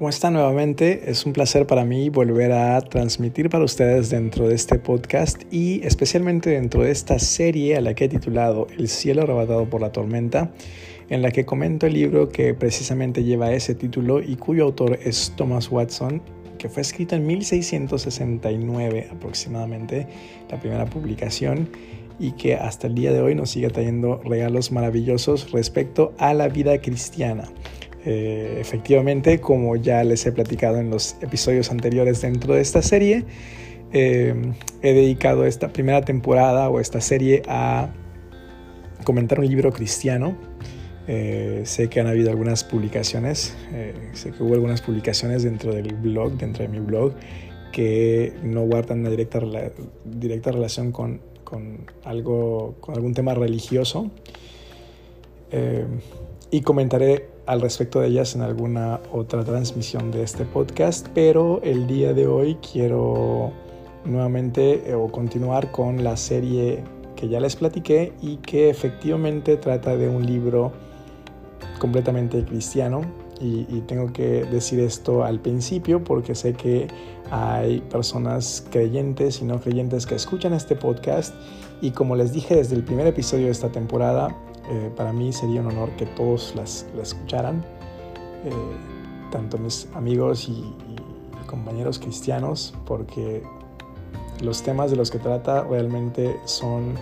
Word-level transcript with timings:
¿Cómo 0.00 0.08
están 0.08 0.32
nuevamente? 0.32 1.10
Es 1.10 1.26
un 1.26 1.34
placer 1.34 1.66
para 1.66 1.84
mí 1.84 2.08
volver 2.08 2.52
a 2.52 2.80
transmitir 2.80 3.50
para 3.50 3.64
ustedes 3.64 4.08
dentro 4.08 4.48
de 4.48 4.54
este 4.54 4.78
podcast 4.78 5.42
y 5.52 5.86
especialmente 5.86 6.48
dentro 6.48 6.84
de 6.84 6.90
esta 6.90 7.18
serie 7.18 7.76
a 7.76 7.82
la 7.82 7.92
que 7.92 8.06
he 8.06 8.08
titulado 8.08 8.66
El 8.78 8.88
cielo 8.88 9.24
arrebatado 9.24 9.68
por 9.68 9.82
la 9.82 9.92
tormenta, 9.92 10.52
en 11.10 11.20
la 11.20 11.30
que 11.30 11.44
comento 11.44 11.86
el 11.86 11.92
libro 11.92 12.30
que 12.30 12.54
precisamente 12.54 13.24
lleva 13.24 13.52
ese 13.52 13.74
título 13.74 14.22
y 14.22 14.36
cuyo 14.36 14.64
autor 14.64 14.98
es 15.04 15.34
Thomas 15.36 15.70
Watson, 15.70 16.22
que 16.56 16.70
fue 16.70 16.80
escrito 16.80 17.14
en 17.14 17.26
1669 17.26 19.08
aproximadamente, 19.12 20.06
la 20.50 20.58
primera 20.58 20.86
publicación 20.86 21.68
y 22.18 22.32
que 22.32 22.54
hasta 22.54 22.86
el 22.86 22.94
día 22.94 23.12
de 23.12 23.20
hoy 23.20 23.34
nos 23.34 23.50
sigue 23.50 23.68
trayendo 23.68 24.22
regalos 24.24 24.72
maravillosos 24.72 25.52
respecto 25.52 26.14
a 26.16 26.32
la 26.32 26.48
vida 26.48 26.80
cristiana. 26.80 27.44
Eh, 28.04 28.56
efectivamente, 28.58 29.40
como 29.40 29.76
ya 29.76 30.02
les 30.04 30.24
he 30.24 30.32
platicado 30.32 30.78
en 30.78 30.90
los 30.90 31.16
episodios 31.20 31.70
anteriores 31.70 32.22
dentro 32.22 32.54
de 32.54 32.62
esta 32.62 32.80
serie, 32.82 33.24
eh, 33.92 34.34
he 34.82 34.92
dedicado 34.94 35.44
esta 35.44 35.68
primera 35.68 36.02
temporada 36.02 36.70
o 36.70 36.80
esta 36.80 37.00
serie 37.00 37.42
a 37.46 37.90
comentar 39.04 39.40
un 39.40 39.48
libro 39.48 39.72
cristiano. 39.72 40.36
Eh, 41.08 41.62
sé 41.64 41.88
que 41.88 42.00
han 42.00 42.06
habido 42.06 42.30
algunas 42.30 42.62
publicaciones, 42.62 43.56
sé 44.12 44.30
que 44.30 44.42
hubo 44.42 44.54
algunas 44.54 44.80
publicaciones 44.80 45.42
dentro 45.42 45.74
del 45.74 45.92
blog, 45.94 46.32
dentro 46.38 46.62
de 46.62 46.68
mi 46.68 46.78
blog, 46.78 47.14
que 47.72 48.32
no 48.44 48.62
guardan 48.62 49.00
una 49.00 49.10
directa, 49.10 49.40
directa 50.04 50.52
relación 50.52 50.92
con, 50.92 51.20
con, 51.42 51.86
algo, 52.04 52.76
con 52.80 52.94
algún 52.94 53.12
tema 53.12 53.34
religioso. 53.34 54.10
y 56.52 56.60
comentaré 56.60 57.39
al 57.50 57.60
respecto 57.60 57.98
de 57.98 58.06
ellas 58.06 58.36
en 58.36 58.42
alguna 58.42 59.00
otra 59.10 59.42
transmisión 59.42 60.12
de 60.12 60.22
este 60.22 60.44
podcast, 60.44 61.08
pero 61.16 61.60
el 61.64 61.88
día 61.88 62.14
de 62.14 62.28
hoy 62.28 62.56
quiero 62.72 63.50
nuevamente 64.04 64.88
eh, 64.88 64.94
o 64.94 65.10
continuar 65.10 65.72
con 65.72 66.04
la 66.04 66.16
serie 66.16 66.84
que 67.16 67.28
ya 67.28 67.40
les 67.40 67.56
platiqué 67.56 68.12
y 68.22 68.36
que 68.36 68.70
efectivamente 68.70 69.56
trata 69.56 69.96
de 69.96 70.08
un 70.08 70.24
libro 70.24 70.70
completamente 71.80 72.44
cristiano. 72.44 73.00
Y, 73.40 73.66
y, 73.68 73.80
tengo 73.86 74.12
que 74.12 74.44
decir 74.44 74.78
esto 74.78 75.24
al 75.24 75.40
principio 75.40 76.04
porque 76.04 76.34
sé 76.34 76.52
que 76.52 76.86
hay 77.32 77.80
personas 77.80 78.64
creyentes 78.70 79.40
y 79.40 79.46
no 79.46 79.58
creyentes 79.58 80.06
que 80.06 80.14
escuchan 80.14 80.52
este 80.52 80.76
podcast. 80.76 81.34
Y 81.80 81.90
como 81.90 82.14
les 82.14 82.32
dije 82.32 82.54
desde 82.54 82.76
el 82.76 82.84
primer 82.84 83.08
episodio 83.08 83.46
de 83.46 83.52
esta 83.52 83.72
temporada, 83.72 84.36
eh, 84.70 84.88
para 84.96 85.12
mí 85.12 85.32
sería 85.32 85.60
un 85.62 85.66
honor 85.66 85.90
que 85.96 86.06
todos 86.06 86.54
las, 86.54 86.86
escucharan, 87.02 87.64
eh, 88.44 88.52
tanto 89.32 89.58
mis 89.58 89.88
amigos 89.94 90.48
y, 90.48 90.64
compañeros 91.46 91.98
cristianos, 91.98 92.72
porque 92.86 93.42
los 94.40 94.62
temas 94.62 94.92
de 94.92 94.96
los 94.96 95.10
que 95.10 95.18
trata 95.18 95.64
realmente 95.64 96.38
son 96.44 96.94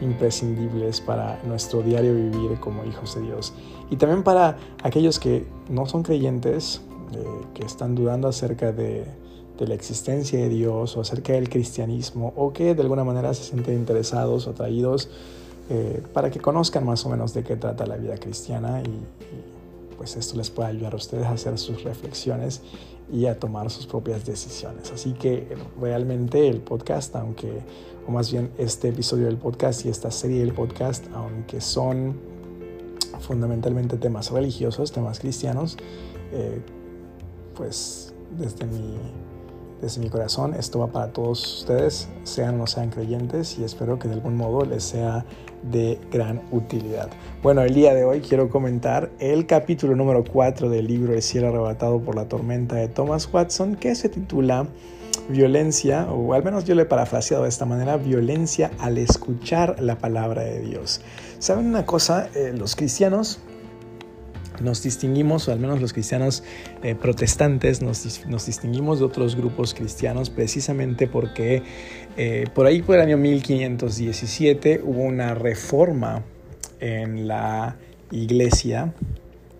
imprescindibles 0.00 1.00
para 1.00 1.42
nuestro 1.42 1.82
diario 1.82 2.14
vivir 2.14 2.60
como 2.60 2.84
hijos 2.84 3.16
de 3.16 3.22
Dios. 3.22 3.52
Y 3.90 3.96
también 3.96 4.22
para 4.22 4.58
aquellos 4.84 5.18
que 5.18 5.44
no 5.68 5.86
son 5.86 6.04
creyentes, 6.04 6.82
eh, 7.14 7.24
que 7.52 7.64
están 7.66 7.96
dudando 7.96 8.28
acerca 8.28 8.70
de, 8.70 9.04
de, 9.58 9.66
la 9.66 9.74
existencia 9.74 10.38
de 10.38 10.50
Dios 10.50 10.96
o 10.96 11.00
acerca 11.00 11.32
del 11.32 11.48
cristianismo 11.48 12.32
o 12.36 12.52
que 12.52 12.76
de 12.76 12.82
alguna 12.82 13.02
manera 13.02 13.34
se 13.34 13.42
sienten 13.42 13.74
interesados 13.74 14.46
o 14.46 14.50
atraídos 14.50 15.08
eh, 15.68 16.02
para 16.12 16.30
que 16.30 16.40
conozcan 16.40 16.84
más 16.84 17.04
o 17.06 17.08
menos 17.08 17.34
de 17.34 17.42
qué 17.42 17.56
trata 17.56 17.86
la 17.86 17.96
vida 17.96 18.16
cristiana 18.16 18.82
y, 18.82 19.06
pues 19.96 20.14
esto 20.14 20.36
les 20.36 20.50
puede 20.50 20.68
ayudar 20.68 20.92
a 20.92 20.96
ustedes 20.96 21.24
a 21.24 21.32
hacer 21.32 21.56
sus 21.58 21.82
reflexiones 21.82 22.60
y 23.10 23.26
a 23.26 23.38
tomar 23.38 23.70
sus 23.70 23.86
propias 23.86 24.26
decisiones. 24.26 24.92
Así 24.92 25.12
que 25.12 25.56
realmente 25.80 26.48
el 26.48 26.60
podcast, 26.60 27.16
aunque, 27.16 27.62
o 28.06 28.12
más 28.12 28.30
bien 28.30 28.50
este 28.58 28.90
episodio 28.90 29.24
del 29.24 29.38
podcast 29.38 29.86
y 29.86 29.88
esta 29.88 30.10
serie 30.10 30.40
del 30.40 30.52
podcast, 30.52 31.06
aunque 31.14 31.62
son 31.62 32.20
fundamentalmente 33.20 33.96
temas 33.96 34.30
religiosos, 34.30 34.92
temas 34.92 35.18
cristianos, 35.18 35.78
eh, 36.32 36.60
pues 37.54 38.12
desde 38.38 38.66
mi 38.66 38.98
desde 39.80 40.00
mi 40.00 40.08
corazón, 40.08 40.54
esto 40.54 40.78
va 40.78 40.88
para 40.88 41.12
todos 41.12 41.60
ustedes, 41.60 42.08
sean 42.24 42.54
o 42.54 42.58
no 42.58 42.66
sean 42.66 42.90
creyentes, 42.90 43.58
y 43.58 43.64
espero 43.64 43.98
que 43.98 44.08
de 44.08 44.14
algún 44.14 44.36
modo 44.36 44.64
les 44.64 44.84
sea 44.84 45.24
de 45.70 45.98
gran 46.10 46.42
utilidad. 46.52 47.08
Bueno, 47.42 47.62
el 47.62 47.74
día 47.74 47.94
de 47.94 48.04
hoy 48.04 48.20
quiero 48.20 48.48
comentar 48.48 49.10
el 49.18 49.46
capítulo 49.46 49.96
número 49.96 50.24
4 50.24 50.68
del 50.68 50.86
libro 50.86 51.14
El 51.14 51.22
cielo 51.22 51.48
arrebatado 51.48 52.00
por 52.00 52.14
la 52.14 52.28
tormenta 52.28 52.76
de 52.76 52.88
Thomas 52.88 53.28
Watson, 53.32 53.76
que 53.76 53.94
se 53.94 54.08
titula 54.08 54.66
Violencia, 55.28 56.06
o 56.10 56.34
al 56.34 56.44
menos 56.44 56.64
yo 56.64 56.74
le 56.74 56.82
he 56.82 56.86
parafraseado 56.86 57.42
de 57.42 57.48
esta 57.48 57.64
manera, 57.64 57.96
violencia 57.96 58.70
al 58.78 58.98
escuchar 58.98 59.80
la 59.80 59.98
palabra 59.98 60.42
de 60.42 60.60
Dios. 60.60 61.00
¿Saben 61.38 61.66
una 61.66 61.84
cosa? 61.84 62.28
Eh, 62.34 62.54
los 62.56 62.76
cristianos 62.76 63.40
nos 64.60 64.82
distinguimos, 64.82 65.48
o 65.48 65.52
al 65.52 65.58
menos 65.58 65.80
los 65.80 65.92
cristianos 65.92 66.42
eh, 66.82 66.94
protestantes, 66.94 67.82
nos, 67.82 68.04
distinguimos 68.46 68.98
de 68.98 69.04
otros 69.04 69.36
grupos 69.36 69.74
cristianos 69.74 70.30
precisamente 70.30 71.06
porque 71.06 71.62
eh, 72.16 72.46
por 72.54 72.66
ahí 72.66 72.82
por 72.82 72.96
el 72.96 73.02
año 73.02 73.16
1517 73.16 74.80
hubo 74.84 75.02
una 75.02 75.34
reforma 75.34 76.22
en 76.80 77.26
la 77.28 77.76
iglesia 78.10 78.94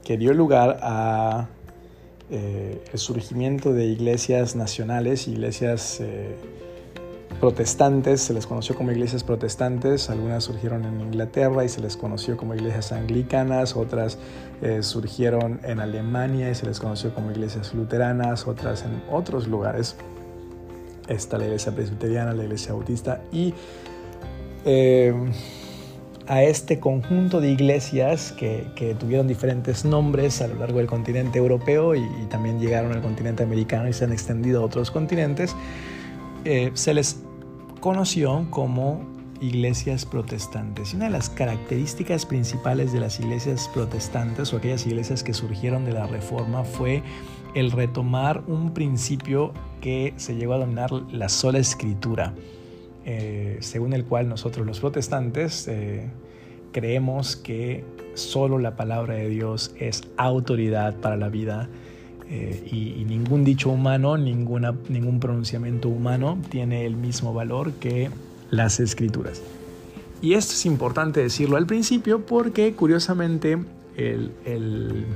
que 0.04 0.16
dio 0.16 0.32
lugar 0.32 0.78
a 0.82 1.48
eh, 2.30 2.82
el 2.92 2.98
surgimiento 2.98 3.72
de 3.72 3.86
iglesias 3.86 4.56
nacionales, 4.56 5.28
iglesias 5.28 6.00
protestantes, 7.40 8.22
se 8.22 8.34
les 8.34 8.46
conoció 8.46 8.74
como 8.74 8.90
iglesias 8.92 9.22
protestantes, 9.22 10.08
algunas 10.10 10.44
surgieron 10.44 10.84
en 10.84 11.00
Inglaterra 11.00 11.64
y 11.64 11.68
se 11.68 11.80
les 11.80 11.96
conoció 11.96 12.36
como 12.36 12.54
iglesias 12.54 12.92
anglicanas, 12.92 13.76
otras 13.76 14.18
eh, 14.62 14.82
surgieron 14.82 15.60
en 15.64 15.80
Alemania 15.80 16.50
y 16.50 16.54
se 16.54 16.66
les 16.66 16.80
conoció 16.80 17.14
como 17.14 17.30
iglesias 17.30 17.74
luteranas, 17.74 18.46
otras 18.46 18.84
en 18.84 19.02
otros 19.10 19.46
lugares. 19.48 19.96
Está 21.08 21.38
la 21.38 21.44
iglesia 21.44 21.72
presbiteriana, 21.72 22.32
la 22.32 22.44
iglesia 22.44 22.72
bautista 22.72 23.20
y 23.32 23.54
eh, 24.64 25.14
a 26.26 26.42
este 26.42 26.80
conjunto 26.80 27.40
de 27.40 27.50
iglesias 27.50 28.32
que, 28.32 28.96
tuvieron 28.98 29.28
diferentes 29.28 29.84
nombres 29.84 30.42
a 30.42 30.48
lo 30.48 30.56
largo 30.56 30.78
del 30.78 30.88
continente 30.88 31.38
europeo 31.38 31.94
y, 31.94 32.04
también 32.30 32.58
llegaron 32.58 32.92
al 32.92 33.02
continente 33.02 33.42
americano 33.42 33.88
y 33.88 33.92
se 33.92 34.04
han 34.04 34.12
extendido 34.12 34.62
a 34.62 34.64
otros 34.64 34.90
continentes, 34.90 35.54
eh, 36.44 36.70
se 36.74 36.94
les 36.94 37.20
conoció 37.80 38.46
como 38.50 39.15
iglesias 39.40 40.04
protestantes. 40.06 40.92
Y 40.92 40.96
una 40.96 41.06
de 41.06 41.12
las 41.12 41.30
características 41.30 42.26
principales 42.26 42.92
de 42.92 43.00
las 43.00 43.20
iglesias 43.20 43.70
protestantes 43.72 44.52
o 44.52 44.56
aquellas 44.56 44.86
iglesias 44.86 45.22
que 45.22 45.34
surgieron 45.34 45.84
de 45.84 45.92
la 45.92 46.06
Reforma 46.06 46.64
fue 46.64 47.02
el 47.54 47.70
retomar 47.70 48.42
un 48.46 48.74
principio 48.74 49.52
que 49.80 50.12
se 50.16 50.36
llegó 50.36 50.54
a 50.54 50.58
dominar 50.58 50.92
la 50.92 51.28
sola 51.28 51.58
escritura, 51.58 52.34
eh, 53.04 53.58
según 53.60 53.92
el 53.92 54.04
cual 54.04 54.28
nosotros 54.28 54.66
los 54.66 54.80
protestantes 54.80 55.66
eh, 55.68 56.10
creemos 56.72 57.36
que 57.36 57.84
solo 58.14 58.58
la 58.58 58.76
palabra 58.76 59.14
de 59.14 59.28
Dios 59.28 59.74
es 59.78 60.02
autoridad 60.16 60.96
para 60.96 61.16
la 61.16 61.28
vida 61.28 61.68
eh, 62.28 62.60
y, 62.70 63.04
ningún 63.04 63.44
dicho 63.44 63.70
humano, 63.70 64.16
ninguna, 64.18 64.74
ningún 64.88 65.20
pronunciamiento 65.20 65.88
humano 65.88 66.38
tiene 66.50 66.84
el 66.84 66.96
mismo 66.96 67.32
valor 67.32 67.72
que 67.74 68.10
las 68.50 68.80
escrituras. 68.80 69.42
Y 70.20 70.34
esto 70.34 70.52
es 70.54 70.66
importante 70.66 71.20
decirlo 71.20 71.56
al 71.56 71.66
principio 71.66 72.24
porque 72.24 72.74
curiosamente 72.74 73.58
el, 73.96 74.32
el, 74.44 75.06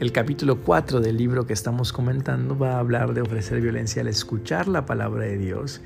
el 0.00 0.12
capítulo 0.12 0.60
4 0.60 1.00
del 1.00 1.16
libro 1.16 1.46
que 1.46 1.52
estamos 1.52 1.92
comentando 1.92 2.58
va 2.58 2.74
a 2.74 2.78
hablar 2.78 3.14
de 3.14 3.22
ofrecer 3.22 3.60
violencia 3.60 4.02
al 4.02 4.08
escuchar 4.08 4.68
la 4.68 4.86
palabra 4.86 5.24
de 5.24 5.38
Dios. 5.38 5.80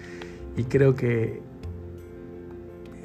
Y 0.56 0.64
creo 0.64 0.94
que 0.94 1.42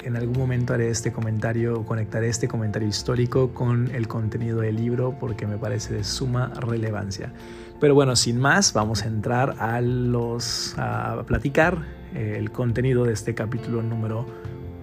en 0.04 0.16
algún 0.16 0.38
momento 0.38 0.74
haré 0.74 0.90
este 0.90 1.12
comentario, 1.12 1.86
conectaré 1.86 2.30
este 2.30 2.48
comentario 2.48 2.88
histórico 2.88 3.54
con 3.54 3.94
el 3.94 4.08
contenido 4.08 4.62
del 4.62 4.78
libro 4.78 5.16
porque 5.20 5.46
me 5.46 5.58
parece 5.58 5.94
de 5.94 6.04
suma 6.04 6.54
relevancia. 6.56 7.34
Pero 7.80 7.94
bueno, 7.96 8.16
sin 8.16 8.40
más, 8.40 8.74
vamos 8.74 9.04
a 9.04 9.08
entrar 9.08 9.56
a 9.60 9.82
los 9.82 10.74
a 10.78 11.24
platicar 11.28 12.01
el 12.16 12.52
contenido 12.52 13.06
de 13.06 13.14
este 13.14 13.34
capítulo 13.34 13.82
número 13.82 14.26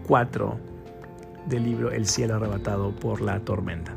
4 0.06 0.58
del 1.46 1.64
libro 1.64 1.90
El 1.90 2.06
cielo 2.06 2.36
arrebatado 2.36 2.92
por 2.92 3.20
la 3.20 3.40
tormenta. 3.40 3.94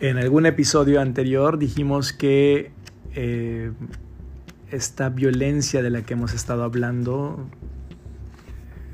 En 0.00 0.18
algún 0.18 0.46
episodio 0.46 1.00
anterior 1.00 1.58
dijimos 1.58 2.12
que 2.12 2.72
eh, 3.14 3.70
esta 4.72 5.08
violencia 5.10 5.80
de 5.80 5.90
la 5.90 6.02
que 6.02 6.14
hemos 6.14 6.34
estado 6.34 6.64
hablando, 6.64 7.46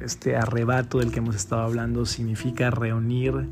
este 0.01 0.37
arrebato 0.37 0.99
del 0.99 1.11
que 1.11 1.19
hemos 1.19 1.37
estado 1.37 1.63
hablando, 1.63 2.07
significa 2.07 2.71
reunir 2.71 3.49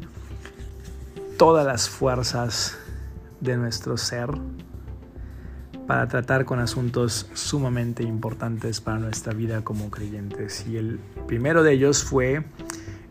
todas 1.36 1.66
las 1.66 1.88
fuerzas 1.88 2.76
de 3.40 3.56
nuestro 3.56 3.96
ser 3.96 4.30
para 5.86 6.08
tratar 6.08 6.44
con 6.44 6.58
asuntos 6.58 7.28
sumamente 7.34 8.02
importantes 8.02 8.80
para 8.80 8.98
nuestra 8.98 9.32
vida 9.32 9.62
como 9.62 9.90
creyentes. 9.90 10.66
Y 10.66 10.76
el 10.76 10.98
primero 11.26 11.62
de 11.62 11.72
ellos 11.72 12.02
fue 12.02 12.44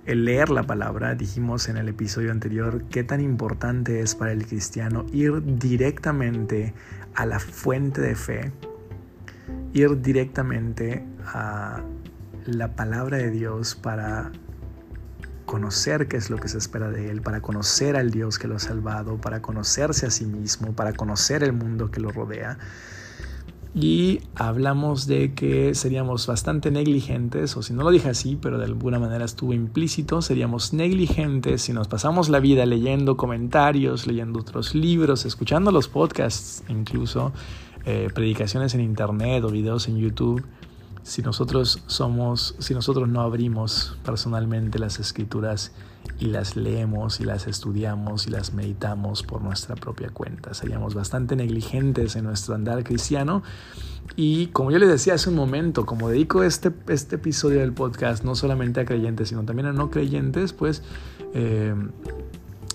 el 0.06 0.26
leer 0.26 0.50
la 0.50 0.64
palabra. 0.64 1.16
Dijimos 1.16 1.70
en 1.70 1.78
el 1.78 1.90
episodio 1.90 2.32
anterior 2.32 2.84
qué 2.90 3.04
tan 3.04 3.22
importante 3.22 4.02
es 4.02 4.16
para 4.16 4.32
el 4.32 4.46
cristiano 4.46 5.06
ir 5.12 5.42
directamente 5.58 6.74
a 7.16 7.26
la 7.26 7.40
fuente 7.40 8.02
de 8.02 8.16
fe, 8.16 8.52
ir 9.74 10.02
directamente 10.02 11.06
a 11.26 11.82
la 12.46 12.76
palabra 12.76 13.18
de 13.18 13.32
Dios 13.32 13.76
para 13.76 14.32
conocer 15.46 16.08
qué 16.08 16.18
es 16.18 16.30
lo 16.30 16.38
que 16.38 16.48
se 16.48 16.58
espera 16.58 16.90
de 16.90 17.10
él, 17.10 17.22
para 17.22 17.42
conocer 17.42 17.96
al 17.96 18.12
Dios 18.12 18.40
que 18.40 18.48
lo 18.48 18.56
ha 18.56 18.60
salvado, 18.60 19.18
para 19.18 19.42
conocerse 19.42 20.06
a 20.06 20.10
sí 20.10 20.26
mismo, 20.26 20.74
para 20.74 20.94
conocer 20.94 21.44
el 21.44 21.54
mundo 21.54 21.92
que 21.92 22.02
lo 22.02 22.10
rodea. 22.10 22.58
Y 23.74 24.22
hablamos 24.36 25.06
de 25.06 25.34
que 25.34 25.76
seríamos 25.76 26.28
bastante 26.28 26.72
negligentes, 26.72 27.58
o 27.58 27.62
si 27.62 27.74
no 27.74 27.84
lo 27.84 27.92
dije 27.92 28.10
así, 28.10 28.38
pero 28.42 28.58
de 28.58 28.64
alguna 28.66 29.00
manera 29.00 29.26
estuvo 29.26 29.54
implícito, 29.54 30.22
seríamos 30.22 30.74
negligentes 30.74 31.64
si 31.64 31.74
nos 31.74 31.90
pasamos 31.90 32.30
la 32.30 32.40
vida 32.40 32.66
leyendo 32.66 33.18
comentarios, 33.18 34.08
leyendo 34.08 34.40
otros 34.40 34.76
libros, 34.76 35.26
escuchando 35.26 35.72
los 35.72 35.90
podcasts, 35.90 36.64
incluso 36.70 37.34
eh, 37.86 38.10
predicaciones 38.14 38.74
en 38.76 38.82
internet 38.82 39.44
o 39.44 39.50
videos 39.50 39.90
en 39.90 39.98
YouTube 39.98 40.46
si 41.06 41.22
nosotros 41.22 41.84
somos, 41.86 42.56
si 42.58 42.74
nosotros 42.74 43.08
no 43.08 43.22
abrimos 43.22 43.96
personalmente 44.04 44.80
las 44.80 45.00
escrituras 45.00 45.72
y 46.18 46.26
las 46.26 46.56
leemos 46.56 47.20
y 47.20 47.26
las 47.26 47.46
estudiamos 47.46 48.26
y 48.26 48.32
las 48.32 48.54
meditamos 48.54 49.22
por 49.22 49.44
nuestra 49.44 49.76
propia 49.76 50.10
cuenta. 50.10 50.56
Seríamos 50.56 50.96
bastante 50.96 51.36
negligentes 51.36 52.16
en 52.16 52.24
nuestro 52.24 52.56
andar 52.56 52.84
cristiano. 52.84 53.44
Y 54.16 54.48
como 54.48 54.72
yo 54.72 54.80
les 54.80 54.90
decía 54.90 55.14
hace 55.14 55.30
un 55.30 55.36
momento, 55.36 55.86
como 55.86 56.10
dedico 56.10 56.42
este, 56.42 56.72
este 56.88 57.18
episodio 57.18 57.60
del 57.60 57.74
podcast 57.74 58.24
no 58.24 58.34
solamente 58.34 58.80
a 58.80 58.86
creyentes, 58.86 59.30
sino 59.30 59.44
también 59.44 59.68
a 59.68 59.74
no 59.74 59.92
creyentes, 59.92 60.54
pues 60.54 60.82
eh, 61.36 61.76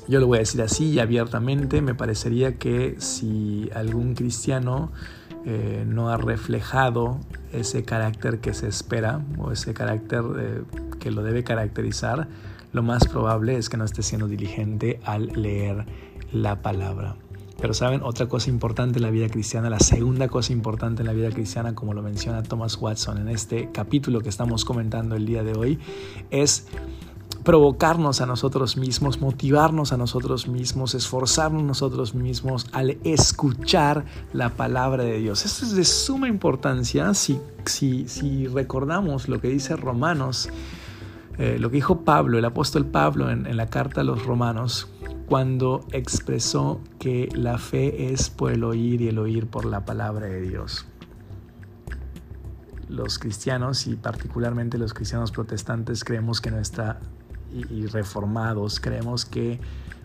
yo 0.06 0.20
lo 0.20 0.28
voy 0.28 0.36
a 0.36 0.40
decir 0.40 0.62
así 0.62 0.90
y 0.90 1.00
abiertamente, 1.00 1.82
me 1.82 1.96
parecería 1.96 2.58
que 2.58 2.94
si 3.00 3.70
algún 3.74 4.14
cristiano 4.14 4.92
eh, 5.46 5.84
no 5.86 6.10
ha 6.10 6.16
reflejado 6.16 7.18
ese 7.52 7.84
carácter 7.84 8.40
que 8.40 8.54
se 8.54 8.68
espera 8.68 9.20
o 9.38 9.52
ese 9.52 9.74
carácter 9.74 10.22
eh, 10.38 10.62
que 10.98 11.10
lo 11.10 11.22
debe 11.22 11.44
caracterizar, 11.44 12.28
lo 12.72 12.82
más 12.82 13.08
probable 13.08 13.56
es 13.56 13.68
que 13.68 13.76
no 13.76 13.84
esté 13.84 14.02
siendo 14.02 14.28
diligente 14.28 15.00
al 15.04 15.28
leer 15.28 15.86
la 16.32 16.62
palabra. 16.62 17.16
Pero 17.60 17.74
saben, 17.74 18.02
otra 18.02 18.26
cosa 18.26 18.48
importante 18.48 18.98
en 18.98 19.02
la 19.02 19.10
vida 19.10 19.28
cristiana, 19.28 19.68
la 19.68 19.80
segunda 19.80 20.28
cosa 20.28 20.52
importante 20.52 21.02
en 21.02 21.06
la 21.06 21.12
vida 21.12 21.30
cristiana, 21.30 21.74
como 21.74 21.92
lo 21.92 22.02
menciona 22.02 22.42
Thomas 22.42 22.76
Watson 22.80 23.18
en 23.18 23.28
este 23.28 23.70
capítulo 23.70 24.20
que 24.22 24.30
estamos 24.30 24.64
comentando 24.64 25.14
el 25.14 25.26
día 25.26 25.42
de 25.42 25.52
hoy, 25.52 25.78
es 26.30 26.66
provocarnos 27.44 28.20
a 28.20 28.26
nosotros 28.26 28.76
mismos, 28.76 29.20
motivarnos 29.20 29.92
a 29.92 29.96
nosotros 29.96 30.46
mismos, 30.48 30.94
esforzarnos 30.94 31.62
nosotros 31.62 32.14
mismos 32.14 32.66
al 32.72 32.98
escuchar 33.04 34.04
la 34.32 34.50
palabra 34.50 35.04
de 35.04 35.18
Dios. 35.18 35.44
Esto 35.44 35.64
es 35.64 35.74
de 35.74 35.84
suma 35.84 36.28
importancia 36.28 37.14
si, 37.14 37.40
si, 37.64 38.08
si 38.08 38.46
recordamos 38.46 39.28
lo 39.28 39.40
que 39.40 39.48
dice 39.48 39.76
Romanos, 39.76 40.50
eh, 41.38 41.56
lo 41.58 41.70
que 41.70 41.76
dijo 41.76 42.02
Pablo, 42.02 42.38
el 42.38 42.44
apóstol 42.44 42.84
Pablo 42.86 43.30
en, 43.30 43.46
en 43.46 43.56
la 43.56 43.68
carta 43.68 44.02
a 44.02 44.04
los 44.04 44.24
Romanos, 44.26 44.88
cuando 45.26 45.86
expresó 45.92 46.80
que 46.98 47.28
la 47.32 47.56
fe 47.56 48.12
es 48.12 48.28
por 48.28 48.52
el 48.52 48.64
oír 48.64 49.00
y 49.00 49.08
el 49.08 49.18
oír 49.18 49.46
por 49.46 49.64
la 49.64 49.84
palabra 49.84 50.26
de 50.26 50.42
Dios 50.42 50.86
los 52.88 53.20
cristianos 53.20 53.86
y 53.86 53.94
particularmente 53.94 54.76
los 54.76 54.92
cristianos 54.92 55.30
protestantes 55.30 56.02
creemos 56.02 56.40
que 56.40 56.50
nuestra 56.50 56.98
y 57.52 57.86
reformados 57.86 58.80
creemos 58.80 59.24
que 59.24 59.60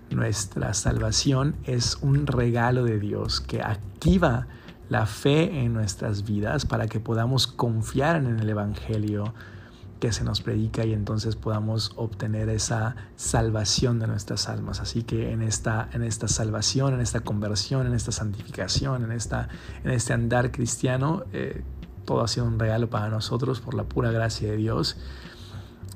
nuestra 0.09 0.74
salvación 0.74 1.56
es 1.63 1.97
un 2.01 2.27
regalo 2.27 2.83
de 2.83 3.00
Dios 3.00 3.42
que 3.42 3.62
activa 3.62 4.47
la 4.89 5.06
fe 5.06 5.62
en 5.62 5.74
nuestras 5.74 6.25
vidas 6.25 6.65
para 6.65 6.88
que 6.88 7.00
podamos 7.00 7.47
confiar 7.47 8.18
en 8.18 8.39
el 8.39 8.50
Evangelio 8.50 9.33
que 10.00 10.12
se 10.12 10.24
nos 10.24 10.42
predica 10.42 10.86
y 10.86 10.94
entonces 10.94 11.36
podamos 11.36 11.94
obtener 11.95 12.50
esa 12.50 12.95
salvación 13.15 13.97
de 14.00 14.07
nuestras 14.07 14.50
almas. 14.50 14.81
Así 14.81 15.03
que 15.03 15.31
en 15.31 15.42
esta, 15.42 15.89
en 15.94 16.03
esta 16.03 16.27
salvación, 16.27 16.94
en 16.94 17.01
esta 17.01 17.21
conversión, 17.21 17.88
en 17.88 17.94
esta 17.94 18.12
santificación, 18.12 19.03
en, 19.03 19.12
esta, 19.12 19.47
en 19.83 19.92
este 19.92 20.13
andar 20.13 20.51
cristiano, 20.51 21.24
eh, 21.33 21.63
todo 22.06 22.21
ha 22.21 22.27
sido 22.27 22.45
un 22.45 22.59
regalo 22.59 22.89
para 22.89 23.09
nosotros 23.09 23.62
por 23.62 23.74
la 23.74 23.86
pura 23.86 24.12
gracia 24.12 24.51
de 24.51 24.57
Dios. 24.57 24.97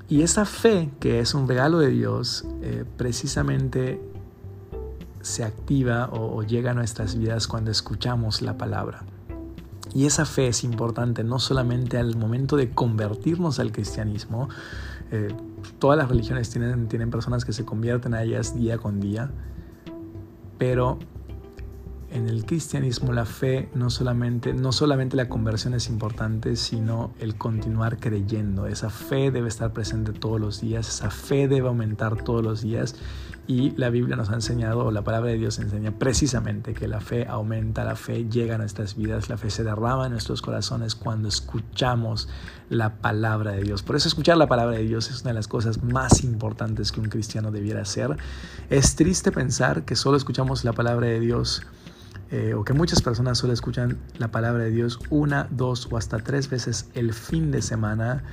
Y 0.09 0.23
esa 0.23 0.45
fe, 0.45 0.89
que 0.99 1.19
es 1.19 1.33
un 1.35 1.47
regalo 1.47 1.79
de 1.79 1.89
Dios, 1.89 2.45
eh, 2.61 2.83
precisamente 2.97 4.01
se 5.21 5.43
activa 5.43 6.09
o, 6.11 6.41
llega 6.43 6.71
a 6.71 6.73
nuestras 6.73 7.15
vidas 7.15 7.47
cuando 7.47 7.69
escuchamos 7.69 8.41
la 8.41 8.57
palabra. 8.57 9.03
Y 9.93 10.05
esa 10.05 10.25
fe 10.25 10.47
es 10.47 10.63
importante 10.63 11.23
no 11.23 11.39
solamente 11.39 11.97
al 11.97 12.15
momento 12.15 12.55
de 12.55 12.71
convertirnos 12.71 13.59
al 13.59 13.71
cristianismo, 13.71 14.49
eh, 15.11 15.29
todas 15.77 15.97
las 15.97 16.09
religiones 16.09 16.49
tienen, 16.49 16.87
tienen 16.87 17.11
personas 17.11 17.45
que 17.45 17.53
se 17.53 17.65
convierten 17.65 18.13
a 18.13 18.23
ellas 18.23 18.55
día 18.55 18.77
con 18.77 18.99
día, 18.99 19.31
pero 20.57 20.99
en 22.11 22.27
el 22.27 22.45
cristianismo 22.45 23.13
la 23.13 23.25
fe 23.25 23.69
no 23.73 23.89
solamente, 23.89 24.53
no 24.53 24.71
solamente 24.71 25.15
la 25.15 25.29
conversión 25.29 25.73
es 25.73 25.89
importante, 25.89 26.55
sino 26.55 27.13
el 27.19 27.35
continuar 27.35 27.97
creyendo. 27.99 28.67
Esa 28.67 28.89
fe 28.89 29.31
debe 29.31 29.47
estar 29.47 29.73
presente 29.73 30.13
todos 30.13 30.39
los 30.39 30.61
días, 30.61 30.87
esa 30.87 31.09
fe 31.11 31.47
debe 31.47 31.67
aumentar 31.67 32.23
todos 32.23 32.43
los 32.43 32.61
días 32.61 32.95
y 33.49 33.71
la 33.77 33.89
Biblia 33.89 34.15
nos 34.15 34.29
ha 34.29 34.35
enseñado, 34.35 34.85
o 34.85 34.91
la 34.91 35.03
palabra 35.03 35.31
de 35.31 35.37
Dios 35.39 35.57
enseña 35.57 35.91
precisamente 35.97 36.75
que 36.75 36.87
la 36.87 37.01
fe 37.01 37.25
aumenta, 37.27 37.83
la 37.83 37.95
fe 37.95 38.29
llega 38.29 38.53
a 38.53 38.57
nuestras 38.59 38.95
vidas, 38.95 39.27
la 39.27 39.37
fe 39.37 39.49
se 39.49 39.63
derrama 39.63 40.05
en 40.05 40.11
nuestros 40.11 40.43
corazones 40.43 40.93
cuando 40.93 41.27
escuchamos 41.27 42.29
la 42.69 42.97
palabra 42.97 43.53
de 43.53 43.63
Dios. 43.63 43.81
Por 43.81 43.95
eso 43.95 44.07
escuchar 44.07 44.37
la 44.37 44.45
palabra 44.45 44.77
de 44.77 44.83
Dios 44.83 45.09
es 45.09 45.21
una 45.21 45.31
de 45.31 45.33
las 45.33 45.47
cosas 45.47 45.81
más 45.83 46.23
importantes 46.23 46.91
que 46.91 46.99
un 46.99 47.09
cristiano 47.09 47.49
debiera 47.49 47.81
hacer. 47.81 48.17
Es 48.69 48.95
triste 48.95 49.31
pensar 49.31 49.83
que 49.83 49.95
solo 49.95 50.15
escuchamos 50.17 50.63
la 50.63 50.73
palabra 50.73 51.07
de 51.07 51.19
Dios 51.19 51.63
eh, 52.31 52.53
o 52.53 52.63
que 52.63 52.73
muchas 52.73 53.01
personas 53.01 53.39
solo 53.39 53.53
escuchan 53.53 53.97
la 54.17 54.29
palabra 54.29 54.63
de 54.63 54.71
Dios 54.71 54.99
una, 55.09 55.47
dos 55.49 55.87
o 55.91 55.97
hasta 55.97 56.19
tres 56.19 56.49
veces 56.49 56.87
el 56.93 57.13
fin 57.13 57.51
de 57.51 57.61
semana, 57.61 58.23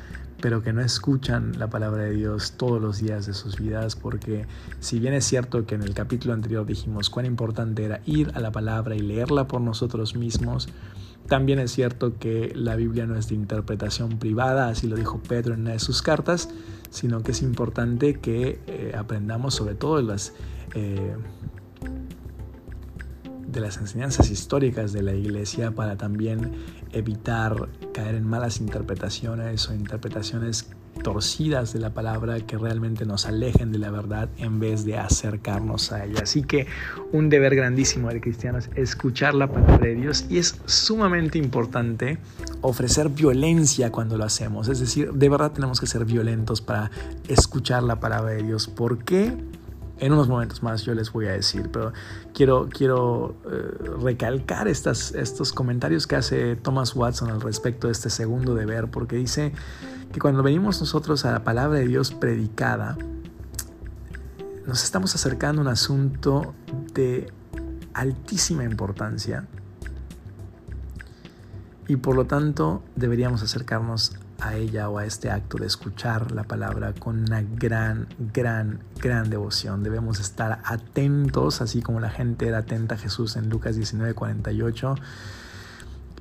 pero 0.40 0.62
que 0.62 0.72
no 0.74 0.82
escuchan 0.82 1.58
la 1.58 1.70
palabra 1.70 2.02
de 2.02 2.10
Dios 2.10 2.52
todos 2.58 2.80
los 2.80 3.00
días 3.00 3.26
de 3.26 3.32
sus 3.32 3.58
vidas, 3.58 3.96
porque 3.96 4.46
si 4.80 4.98
bien 4.98 5.14
es 5.14 5.24
cierto 5.24 5.64
que 5.64 5.76
en 5.76 5.82
el 5.82 5.94
capítulo 5.94 6.34
anterior 6.34 6.66
dijimos 6.66 7.08
cuán 7.08 7.24
importante 7.24 7.84
era 7.84 8.02
ir 8.04 8.30
a 8.34 8.40
la 8.40 8.52
palabra 8.52 8.94
y 8.96 9.00
leerla 9.00 9.48
por 9.48 9.62
nosotros 9.62 10.14
mismos, 10.14 10.68
también 11.26 11.58
es 11.58 11.72
cierto 11.72 12.18
que 12.18 12.52
la 12.54 12.76
Biblia 12.76 13.06
no 13.06 13.16
es 13.16 13.28
de 13.28 13.34
interpretación 13.34 14.18
privada, 14.18 14.68
así 14.68 14.86
lo 14.86 14.96
dijo 14.96 15.20
Pedro 15.26 15.54
en 15.54 15.62
una 15.62 15.72
de 15.72 15.80
sus 15.80 16.02
cartas, 16.02 16.50
sino 16.90 17.22
que 17.22 17.32
es 17.32 17.42
importante 17.42 18.20
que 18.20 18.60
eh, 18.66 18.94
aprendamos 18.96 19.54
sobre 19.54 19.74
todo 19.74 20.02
las... 20.02 20.34
Eh, 20.74 21.16
de 23.46 23.60
las 23.60 23.78
enseñanzas 23.78 24.30
históricas 24.30 24.92
de 24.92 25.02
la 25.02 25.14
iglesia 25.14 25.70
para 25.70 25.96
también 25.96 26.52
evitar 26.92 27.68
caer 27.92 28.14
en 28.14 28.24
malas 28.24 28.60
interpretaciones 28.60 29.68
o 29.68 29.74
interpretaciones 29.74 30.68
torcidas 31.02 31.72
de 31.72 31.80
la 31.80 31.90
palabra 31.90 32.40
que 32.40 32.58
realmente 32.58 33.04
nos 33.04 33.26
alejen 33.26 33.72
de 33.72 33.78
la 33.78 33.90
verdad 33.90 34.28
en 34.38 34.58
vez 34.58 34.84
de 34.84 34.98
acercarnos 34.98 35.92
a 35.92 36.04
ella. 36.04 36.20
Así 36.22 36.42
que 36.42 36.66
un 37.12 37.28
deber 37.28 37.54
grandísimo 37.54 38.08
del 38.08 38.20
cristiano 38.20 38.58
es 38.58 38.70
escuchar 38.74 39.34
la 39.34 39.48
palabra 39.48 39.86
de 39.86 39.94
Dios 39.94 40.26
y 40.28 40.38
es 40.38 40.56
sumamente 40.66 41.38
importante 41.38 42.18
ofrecer 42.60 43.10
violencia 43.10 43.92
cuando 43.92 44.16
lo 44.16 44.24
hacemos. 44.24 44.68
Es 44.68 44.80
decir, 44.80 45.12
de 45.12 45.28
verdad 45.28 45.52
tenemos 45.52 45.80
que 45.80 45.86
ser 45.86 46.04
violentos 46.04 46.60
para 46.60 46.90
escuchar 47.28 47.82
la 47.82 48.00
palabra 48.00 48.32
de 48.32 48.42
Dios. 48.42 48.66
¿Por 48.66 49.04
qué? 49.04 49.32
En 49.98 50.12
unos 50.12 50.28
momentos 50.28 50.62
más 50.62 50.82
yo 50.82 50.94
les 50.94 51.10
voy 51.12 51.26
a 51.26 51.32
decir, 51.32 51.70
pero 51.72 51.92
quiero, 52.34 52.68
quiero 52.70 53.36
eh, 53.50 54.00
recalcar 54.02 54.68
estos 54.68 55.52
comentarios 55.52 56.06
que 56.06 56.16
hace 56.16 56.56
Thomas 56.56 56.94
Watson 56.94 57.30
al 57.30 57.40
respecto 57.40 57.86
de 57.86 57.92
este 57.92 58.10
segundo 58.10 58.54
deber, 58.54 58.90
porque 58.90 59.16
dice 59.16 59.52
que 60.12 60.20
cuando 60.20 60.42
venimos 60.42 60.80
nosotros 60.80 61.24
a 61.24 61.32
la 61.32 61.44
palabra 61.44 61.78
de 61.78 61.86
Dios 61.86 62.12
predicada, 62.12 62.96
nos 64.66 64.82
estamos 64.84 65.14
acercando 65.14 65.62
a 65.62 65.64
un 65.64 65.68
asunto 65.68 66.54
de 66.92 67.32
altísima 67.94 68.64
importancia 68.64 69.46
Y 71.88 71.96
por 71.96 72.16
lo 72.16 72.26
tanto 72.26 72.82
deberíamos 72.96 73.42
acercarnos 73.42 74.16
a 74.40 74.56
ella 74.56 74.88
o 74.88 74.98
a 74.98 75.06
este 75.06 75.30
acto 75.30 75.58
de 75.58 75.66
escuchar 75.66 76.32
la 76.32 76.44
palabra 76.44 76.92
con 76.92 77.20
una 77.20 77.42
gran, 77.42 78.08
gran, 78.32 78.80
gran 79.00 79.30
devoción. 79.30 79.82
Debemos 79.82 80.20
estar 80.20 80.60
atentos, 80.64 81.60
así 81.60 81.82
como 81.82 82.00
la 82.00 82.10
gente 82.10 82.48
era 82.48 82.58
atenta 82.58 82.96
a 82.96 82.98
Jesús 82.98 83.36
en 83.36 83.48
Lucas 83.48 83.76
19, 83.76 84.14
48. 84.14 84.94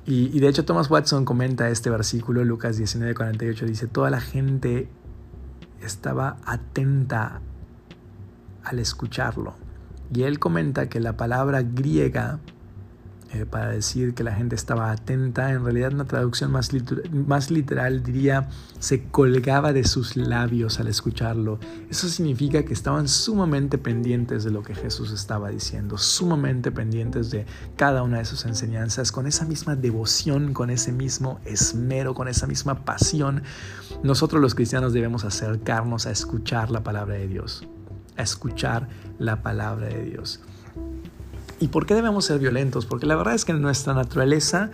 Y, 0.06 0.36
y 0.36 0.40
de 0.40 0.48
hecho 0.48 0.64
Thomas 0.64 0.90
Watson 0.90 1.24
comenta 1.24 1.68
este 1.68 1.90
versículo, 1.90 2.44
Lucas 2.44 2.76
19, 2.76 3.14
48, 3.14 3.66
dice, 3.66 3.86
toda 3.86 4.10
la 4.10 4.20
gente 4.20 4.88
estaba 5.80 6.38
atenta 6.44 7.40
al 8.64 8.78
escucharlo. 8.78 9.54
Y 10.12 10.22
él 10.22 10.38
comenta 10.38 10.88
que 10.88 11.00
la 11.00 11.16
palabra 11.16 11.62
griega 11.62 12.38
eh, 13.32 13.44
para 13.44 13.70
decir 13.70 14.14
que 14.14 14.22
la 14.22 14.32
gente 14.32 14.54
estaba 14.54 14.92
atenta, 14.92 15.52
en 15.52 15.64
realidad 15.64 15.92
una 15.92 16.04
traducción 16.04 16.52
más, 16.52 16.70
más 17.12 17.50
literal 17.50 18.04
diría 18.04 18.48
se 18.78 19.02
colgaba 19.04 19.72
de 19.72 19.82
sus 19.82 20.16
labios 20.16 20.78
al 20.78 20.86
escucharlo. 20.86 21.58
Eso 21.90 22.08
significa 22.08 22.64
que 22.64 22.72
estaban 22.72 23.08
sumamente 23.08 23.78
pendientes 23.78 24.44
de 24.44 24.52
lo 24.52 24.62
que 24.62 24.76
Jesús 24.76 25.10
estaba 25.10 25.50
diciendo, 25.50 25.98
sumamente 25.98 26.70
pendientes 26.70 27.30
de 27.30 27.46
cada 27.76 28.04
una 28.04 28.18
de 28.18 28.24
sus 28.24 28.44
enseñanzas, 28.44 29.10
con 29.10 29.26
esa 29.26 29.44
misma 29.44 29.74
devoción, 29.74 30.52
con 30.52 30.70
ese 30.70 30.92
mismo 30.92 31.40
esmero, 31.44 32.14
con 32.14 32.28
esa 32.28 32.46
misma 32.46 32.84
pasión. 32.84 33.42
Nosotros 34.04 34.40
los 34.40 34.54
cristianos 34.54 34.92
debemos 34.92 35.24
acercarnos 35.24 36.06
a 36.06 36.12
escuchar 36.12 36.70
la 36.70 36.84
palabra 36.84 37.16
de 37.16 37.26
Dios, 37.26 37.66
a 38.16 38.22
escuchar 38.22 38.88
la 39.18 39.42
palabra 39.42 39.88
de 39.88 40.04
Dios. 40.04 40.40
¿Y 41.58 41.68
por 41.68 41.86
qué 41.86 41.94
debemos 41.94 42.26
ser 42.26 42.38
violentos? 42.38 42.86
Porque 42.86 43.06
la 43.06 43.16
verdad 43.16 43.34
es 43.34 43.44
que 43.44 43.52
en 43.52 43.62
nuestra 43.62 43.94
naturaleza 43.94 44.70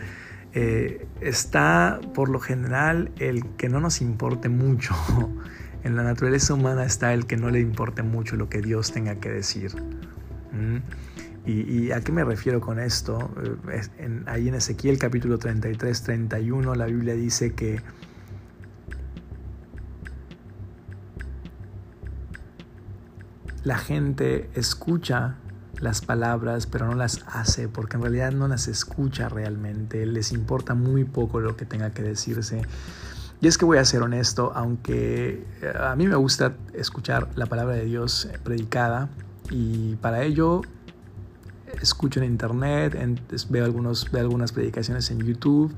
eh, 0.53 1.07
está 1.21 2.01
por 2.15 2.29
lo 2.29 2.41
general 2.41 3.11
el 3.19 3.47
que 3.57 3.69
no 3.69 3.81
nos 3.81 4.01
importe 4.01 4.49
mucho. 4.49 4.95
En 5.85 5.97
la 5.97 6.05
naturaleza 6.05 6.55
humana 6.55 6.85
está 6.85 7.13
el 7.13 7.27
que 7.27 7.37
no 7.37 7.51
le 7.51 7.59
importe 7.59 8.05
mucho 8.05 8.37
lo 8.37 8.49
que 8.49 8.63
Dios 8.63 8.93
tenga 8.93 9.17
que 9.17 9.31
decir. 9.31 9.75
¿Mm? 10.53 10.77
¿Y, 11.45 11.91
a 11.91 12.01
qué 12.03 12.13
me 12.13 12.23
refiero 12.23 12.61
con 12.61 12.79
esto? 12.79 13.35
Eh, 13.99 14.21
ahí 14.27 14.47
en 14.47 14.55
Ezequiel 14.55 14.97
capítulo 14.97 15.39
33, 15.39 16.03
31 16.05 16.77
la 16.77 16.87
Biblia 16.87 17.15
dice 17.15 17.55
que 17.55 17.81
la 23.65 23.77
gente 23.77 24.51
escucha 24.55 25.39
las 25.83 26.01
palabras, 26.01 26.67
pero 26.67 26.87
no 26.87 26.95
las 26.95 27.25
hace, 27.27 27.69
porque 27.69 27.97
en 27.97 28.03
realidad 28.03 28.33
no 28.33 28.47
las 28.47 28.69
escucha 28.69 29.29
realmente, 29.29 30.07
les 30.07 30.33
importa 30.33 30.75
muy 30.75 31.05
poco 31.05 31.41
lo 31.41 31.57
que 31.57 31.67
tenga 31.67 31.91
que 31.91 32.03
decirse. 32.03 32.63
Y 33.41 33.49
es 33.49 33.59
que 33.59 33.65
voy 33.65 33.79
a 33.79 33.85
ser 33.85 34.03
honesto, 34.03 34.53
aunque 34.55 35.45
eh, 35.61 35.73
a 35.79 35.97
mí 35.97 36.07
me 36.07 36.15
gusta 36.15 36.55
escuchar 36.73 37.29
la 37.35 37.47
palabra 37.47 37.75
de 37.75 37.85
Dios 37.85 38.29
predicada, 38.45 39.09
y 39.51 39.97
para 39.97 40.23
ello 40.23 40.63
escucho 41.81 42.21
en 42.21 42.27
internet, 42.27 42.97
veo, 43.51 43.65
algunos, 43.65 44.11
veo 44.13 44.23
algunas 44.23 44.53
predicaciones 44.53 45.11
en 45.11 45.19
YouTube, 45.19 45.75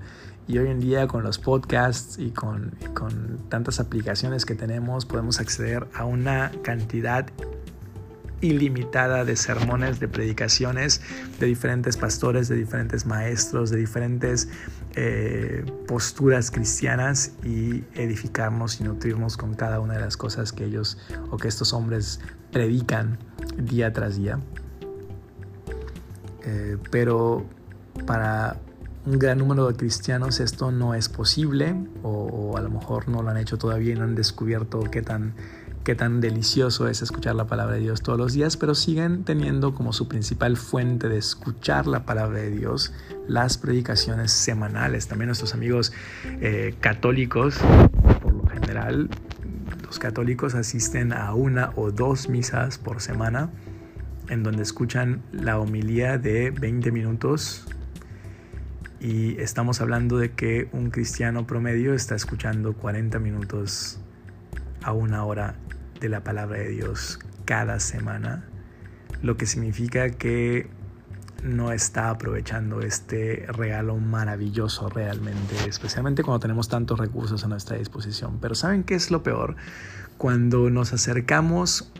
y 0.47 0.59
hoy 0.59 0.69
en 0.69 0.81
día 0.81 1.09
con 1.09 1.23
los 1.23 1.39
podcasts 1.39 2.19
y 2.19 2.31
con, 2.31 2.75
y 2.83 2.93
con 2.93 3.39
tantas 3.49 3.81
aplicaciones 3.81 4.45
que 4.45 4.55
tenemos 4.55 5.07
podemos 5.07 5.41
acceder 5.41 5.89
a 5.95 6.05
una 6.05 6.53
cantidad 6.63 7.27
ilimitada 8.41 9.25
de 9.25 9.37
sermones, 9.37 10.01
de 10.01 10.09
predicaciones 10.09 11.01
de 11.39 11.47
diferentes 11.47 11.97
pastores, 11.97 12.49
de 12.49 12.57
diferentes 12.57 13.07
maestros, 13.07 13.71
de 13.71 13.79
diferentes 13.79 14.49
eh, 14.97 15.65
posturas 15.87 16.51
cristianas 16.51 17.33
y 17.43 17.85
edificarnos 17.95 18.81
y 18.81 18.85
nutrirnos 18.85 19.37
con 19.37 19.55
cada 19.55 19.81
una 19.81 19.95
de 19.95 20.01
las 20.01 20.17
cosas 20.17 20.53
que 20.53 20.65
ellos 20.65 20.99
o 21.31 21.37
que 21.37 21.49
estos 21.49 21.73
hombres 21.73 22.21
predican 22.53 23.19
día 23.57 23.93
tras 23.93 24.17
día. 24.17 24.39
Eh, 26.45 26.77
pero 26.91 27.47
para 28.07 28.59
un 29.07 29.19
gran 29.19 29.39
número 29.39 29.67
de 29.67 29.75
cristianos 29.77 30.41
esto 30.41 30.71
no 30.71 30.95
es 30.95 31.09
posible 31.09 31.75
o, 32.03 32.09
o, 32.09 32.57
a 32.57 32.61
lo 32.61 32.71
mejor 32.71 33.09
no 33.09 33.23
lo 33.23 33.31
han 33.31 33.37
hecho 33.37 33.59
todavía 33.59 33.93
y 33.93 33.97
no 33.97 34.05
han 34.05 34.15
descubierto 34.15 34.81
qué 34.91 35.03
tan 35.03 35.35
qué 35.85 35.95
tan 35.95 36.23
delicioso 36.23 36.89
es 36.89 37.03
escuchar 37.03 37.35
la 37.35 37.47
palabra 37.47 37.75
de 37.75 37.83
Dios 37.83 38.03
todos 38.03 38.19
los 38.19 38.33
días, 38.33 38.57
pero 38.57 38.75
siguen 38.75 39.23
teniendo 39.23 39.75
como 39.75 39.93
su 39.93 40.09
principal 40.09 40.57
fuente 40.57 41.11
de 41.11 41.19
escuchar 41.19 41.87
la 41.87 42.07
palabra 42.07 42.39
de 42.39 42.51
Dios 42.51 42.95
las 43.29 43.59
predicaciones 43.59 44.33
semanales. 44.33 45.07
También 45.09 45.27
nuestros 45.29 45.53
amigos 45.53 45.93
eh, 46.41 46.75
católicos, 46.81 47.59
por 48.23 48.33
lo 48.33 48.47
general, 48.47 49.11
los 49.85 49.99
católicos 49.99 50.55
asisten 50.55 51.13
a 51.13 51.35
una 51.35 51.73
o 51.77 51.91
dos 51.91 52.31
misas 52.31 52.79
por 52.79 53.03
semana 53.03 53.51
en 54.31 54.43
donde 54.43 54.63
escuchan 54.63 55.23
la 55.33 55.59
homilía 55.59 56.17
de 56.17 56.51
20 56.51 56.93
minutos 56.93 57.67
y 59.01 59.39
estamos 59.39 59.83
hablando 59.83 60.17
de 60.17 60.33
que 60.33 60.67
un 60.73 60.89
cristiano 60.89 61.47
promedio 61.47 61.93
está 61.93 62.15
escuchando 62.15 62.73
40 62.73 63.19
minutos 63.19 63.99
a 64.83 64.93
una 64.93 65.27
hora 65.27 65.57
de 66.01 66.09
la 66.09 66.25
palabra 66.25 66.59
de 66.59 66.69
Dios 66.69 67.19
cada 67.45 67.81
semana, 67.81 68.45
lo 69.23 69.37
que 69.37 69.47
significa 69.47 70.11
que 70.11 70.69
no 71.45 71.73
está 71.73 72.09
aprovechando 72.09 72.81
este 72.81 73.47
regalo 73.49 73.97
maravilloso 73.99 74.89
realmente, 74.89 75.55
especialmente 75.69 76.23
cuando 76.23 76.41
tenemos 76.41 76.69
tantos 76.69 76.99
recursos 76.99 77.45
a 77.45 77.49
nuestra 77.49 77.77
disposición. 77.77 78.39
Pero 78.41 78.55
¿saben 78.55 78.83
qué 78.83 78.95
es 78.95 79.11
lo 79.11 79.23
peor? 79.23 79.57
Cuando 80.17 80.71
nos 80.71 80.93
acercamos 80.95 81.93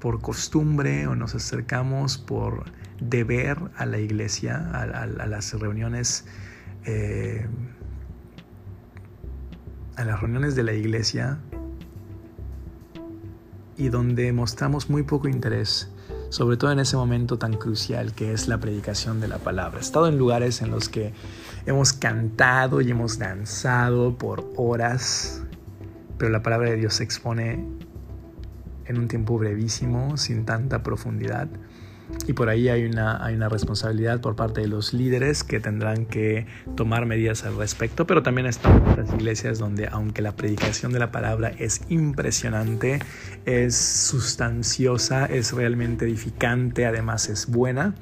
por 0.00 0.20
costumbre 0.20 1.06
o 1.06 1.14
nos 1.14 1.34
acercamos 1.34 2.16
por 2.16 2.64
deber 2.98 3.58
a 3.76 3.84
la 3.84 3.98
iglesia, 3.98 4.70
a, 4.72 5.06
las 5.06 5.52
reuniones, 5.52 6.24
eh, 6.84 7.46
a 9.96 10.04
las 10.04 10.20
reuniones 10.20 10.54
de 10.54 10.62
la 10.62 10.72
iglesia, 10.72 11.38
y 13.76 13.88
donde 13.88 14.32
mostramos 14.32 14.90
muy 14.90 15.02
poco 15.02 15.28
interés, 15.28 15.88
sobre 16.28 16.56
todo 16.56 16.72
en 16.72 16.78
ese 16.78 16.96
momento 16.96 17.38
tan 17.38 17.54
crucial 17.54 18.14
que 18.14 18.32
es 18.32 18.48
la 18.48 18.58
predicación 18.58 19.20
de 19.20 19.28
la 19.28 19.38
palabra. 19.38 19.78
He 19.78 19.82
estado 19.82 20.08
en 20.08 20.18
lugares 20.18 20.62
en 20.62 20.70
los 20.70 20.88
que 20.88 21.12
hemos 21.66 21.92
cantado 21.92 22.80
y 22.80 22.90
hemos 22.90 23.18
danzado 23.18 24.16
por 24.16 24.50
horas, 24.56 25.42
pero 26.18 26.30
la 26.30 26.42
palabra 26.42 26.70
de 26.70 26.76
Dios 26.76 26.94
se 26.94 27.04
expone 27.04 27.64
en 28.86 28.98
un 28.98 29.08
tiempo 29.08 29.38
brevísimo, 29.38 30.16
sin 30.16 30.44
tanta 30.44 30.82
profundidad. 30.82 31.48
Y 32.26 32.34
por 32.34 32.48
ahí 32.48 32.68
hay 32.68 32.84
una, 32.84 33.24
hay 33.24 33.34
una 33.34 33.48
responsabilidad 33.48 34.20
por 34.20 34.36
parte 34.36 34.60
de 34.60 34.68
los 34.68 34.92
líderes 34.92 35.44
que 35.44 35.60
tendrán 35.60 36.06
que 36.06 36.46
tomar 36.76 37.06
medidas 37.06 37.44
al 37.44 37.56
respecto, 37.56 38.06
pero 38.06 38.22
también 38.22 38.46
están 38.46 38.82
otras 38.82 39.12
iglesias 39.12 39.58
donde 39.58 39.88
aunque 39.90 40.22
la 40.22 40.36
predicación 40.36 40.92
de 40.92 40.98
la 40.98 41.10
palabra 41.10 41.52
es 41.58 41.80
impresionante, 41.88 43.00
es 43.44 43.76
sustanciosa, 43.76 45.26
es 45.26 45.52
realmente 45.52 46.04
edificante, 46.04 46.86
además 46.86 47.28
es 47.28 47.46
buena, 47.46 47.94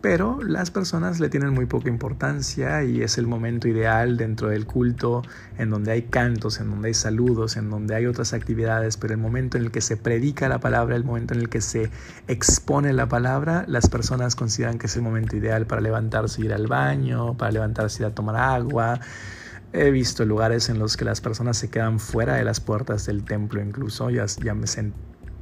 pero 0.00 0.40
las 0.42 0.70
personas 0.70 1.20
le 1.20 1.28
tienen 1.28 1.52
muy 1.52 1.66
poca 1.66 1.88
importancia 1.88 2.84
y 2.84 3.02
es 3.02 3.18
el 3.18 3.26
momento 3.26 3.66
ideal 3.66 4.16
dentro 4.16 4.48
del 4.48 4.66
culto 4.66 5.22
en 5.58 5.70
donde 5.70 5.92
hay 5.92 6.02
cantos, 6.02 6.60
en 6.60 6.70
donde 6.70 6.88
hay 6.88 6.94
saludos, 6.94 7.56
en 7.56 7.70
donde 7.70 7.94
hay 7.94 8.06
otras 8.06 8.32
actividades, 8.32 8.96
pero 8.96 9.14
el 9.14 9.20
momento 9.20 9.56
en 9.56 9.64
el 9.64 9.70
que 9.70 9.80
se 9.80 9.96
predica 9.96 10.48
la 10.48 10.60
palabra, 10.60 10.96
el 10.96 11.04
momento 11.04 11.34
en 11.34 11.40
el 11.40 11.48
que 11.48 11.60
se 11.60 11.90
expone 12.28 12.92
la 12.92 13.08
palabra, 13.08 13.64
las 13.68 13.88
personas 13.88 14.36
consideran 14.36 14.78
que 14.78 14.86
es 14.86 14.96
el 14.96 15.02
momento 15.02 15.36
ideal 15.36 15.66
para 15.66 15.80
levantarse 15.80 16.42
ir 16.42 16.52
al 16.52 16.66
baño, 16.66 17.36
para 17.36 17.52
levantarse 17.52 18.02
y 18.02 18.06
ir 18.06 18.12
a 18.12 18.14
tomar 18.14 18.36
agua. 18.36 19.00
He 19.72 19.90
visto 19.90 20.24
lugares 20.24 20.68
en 20.68 20.78
los 20.78 20.96
que 20.96 21.04
las 21.04 21.20
personas 21.20 21.56
se 21.56 21.68
quedan 21.68 21.98
fuera 21.98 22.34
de 22.34 22.44
las 22.44 22.60
puertas 22.60 23.06
del 23.06 23.24
templo 23.24 23.60
incluso, 23.60 24.10
ya, 24.10 24.26
me 24.54 24.66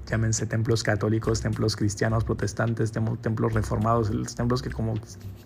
llámense 0.07 0.47
templos 0.47 0.83
católicos, 0.83 1.41
templos 1.41 1.77
cristianos, 1.77 2.25
protestantes, 2.25 2.93
templos 2.93 3.53
reformados, 3.53 4.11
los 4.11 4.35
templos 4.35 4.63
que 4.63 4.71
como 4.71 4.95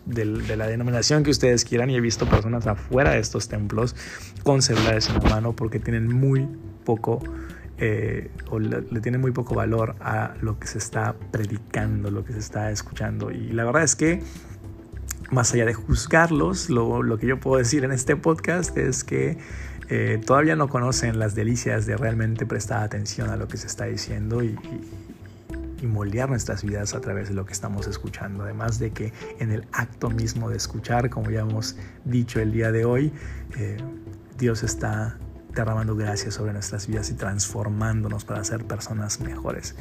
de, 0.07 0.25
la 0.57 0.67
denominación 0.67 1.23
que 1.23 1.31
ustedes 1.31 1.65
quieran 1.65 1.91
y 1.91 1.97
he 1.97 2.01
visto 2.01 2.27
personas 2.27 2.67
afuera 2.67 3.13
de 3.13 3.21
estos 3.21 3.49
templos 3.49 3.95
con 4.43 4.63
celulares 4.63 5.09
en 5.09 5.15
la 5.15 5.31
mano 5.31 5.53
porque 5.55 5.79
tienen 5.79 6.13
muy 6.13 6.49
poco 6.85 7.23
eh, 7.79 8.31
o 8.51 8.59
le, 8.59 8.83
tienen 9.01 9.21
muy 9.21 9.31
poco 9.31 9.55
valor 9.55 9.95
a 10.01 10.35
lo 10.41 10.59
que 10.59 10.67
se 10.67 10.79
está 10.79 11.15
predicando, 11.31 12.11
lo 12.11 12.25
que 12.25 12.33
se 12.33 12.41
está 12.41 12.71
escuchando. 12.73 13.31
Y 13.31 13.51
la 13.53 13.65
verdad 13.65 13.85
es 13.85 13.95
que 13.95 14.23
más 15.31 15.53
allá 15.55 15.67
de 15.67 15.75
juzgarlos, 15.75 16.71
lo, 16.71 17.03
lo 17.03 17.19
que 17.19 17.27
yo 17.27 17.39
puedo 17.39 17.59
decir 17.59 17.85
en 17.85 17.93
este 17.93 18.17
podcast 18.17 18.77
es 18.77 19.05
que 19.05 19.39
eh, 19.89 20.21
todavía 20.25 20.55
no 20.55 20.69
conocen 20.69 21.19
las 21.19 21.35
delicias 21.35 21.87
de 21.87 21.97
realmente 21.97 22.45
prestar 22.45 22.83
atención 22.83 23.31
a 23.31 23.37
lo 23.37 23.49
que 23.49 23.57
se 23.57 23.67
está 23.67 23.87
diciendo 23.87 24.43
y, 24.43 24.59
moldear 25.87 26.29
nuestras 26.29 26.65
vidas 26.65 26.93
a 26.97 27.01
través 27.01 27.29
de 27.29 27.35
lo 27.35 27.47
que 27.47 27.53
estamos 27.53 27.87
escuchando. 27.87 28.43
Además 28.43 28.81
de 28.81 28.91
que 28.91 29.13
en 29.39 29.53
el 29.53 29.65
acto 29.71 30.11
mismo 30.11 30.51
de 30.51 30.57
escuchar, 30.57 31.09
como 31.09 31.31
ya 31.31 31.43
hemos 31.43 31.77
dicho 32.05 32.41
el 32.41 32.51
día 32.51 32.73
de 32.73 32.85
hoy, 32.85 33.13
eh, 33.57 33.77
Dios 34.37 34.65
está 34.65 35.17
derramando 35.55 35.95
gracias 35.95 36.35
sobre 36.35 36.53
nuestras 36.53 36.89
vidas 36.89 37.11
y 37.11 37.15
transformándonos 37.15 38.25
para 38.25 38.43
ser 38.43 38.65
personas 38.65 39.21
mejores. 39.21 39.77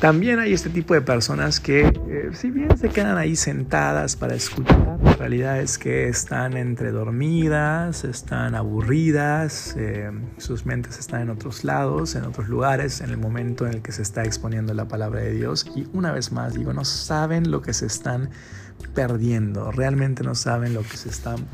También 0.00 0.38
hay 0.38 0.54
este 0.54 0.70
tipo 0.70 0.94
de 0.94 1.02
personas 1.02 1.60
que, 1.60 1.82
eh, 1.82 2.30
si 2.32 2.50
bien 2.50 2.74
se 2.78 2.88
quedan 2.88 3.18
ahí 3.18 3.36
sentadas 3.36 4.16
para 4.16 4.34
escuchar, 4.34 4.98
la 5.02 5.12
realidad 5.12 5.60
es 5.60 5.76
que 5.76 6.08
están 6.08 6.56
entre 6.56 6.90
dormidas, 6.90 8.04
están 8.04 8.54
aburridas, 8.54 9.74
eh, 9.76 10.10
sus 10.38 10.64
mentes 10.64 10.98
están 10.98 11.20
en 11.20 11.28
otros 11.28 11.64
lados, 11.64 12.14
en 12.14 12.24
otros 12.24 12.48
lugares, 12.48 13.02
en 13.02 13.10
el 13.10 13.18
momento 13.18 13.66
en 13.66 13.74
el 13.74 13.82
que 13.82 13.92
se 13.92 14.00
está 14.00 14.24
exponiendo 14.24 14.72
la 14.72 14.88
palabra 14.88 15.20
de 15.20 15.34
Dios. 15.34 15.70
Y 15.76 15.86
una 15.92 16.12
vez 16.12 16.32
más, 16.32 16.54
digo, 16.54 16.72
no 16.72 16.86
saben 16.86 17.50
lo 17.50 17.60
que 17.60 17.74
se 17.74 17.84
están 17.84 18.30
perdiendo, 18.94 19.70
realmente 19.70 20.24
no 20.24 20.34
saben 20.34 20.72
lo 20.72 20.80
que 20.80 20.96
se 20.96 21.10
están 21.10 21.46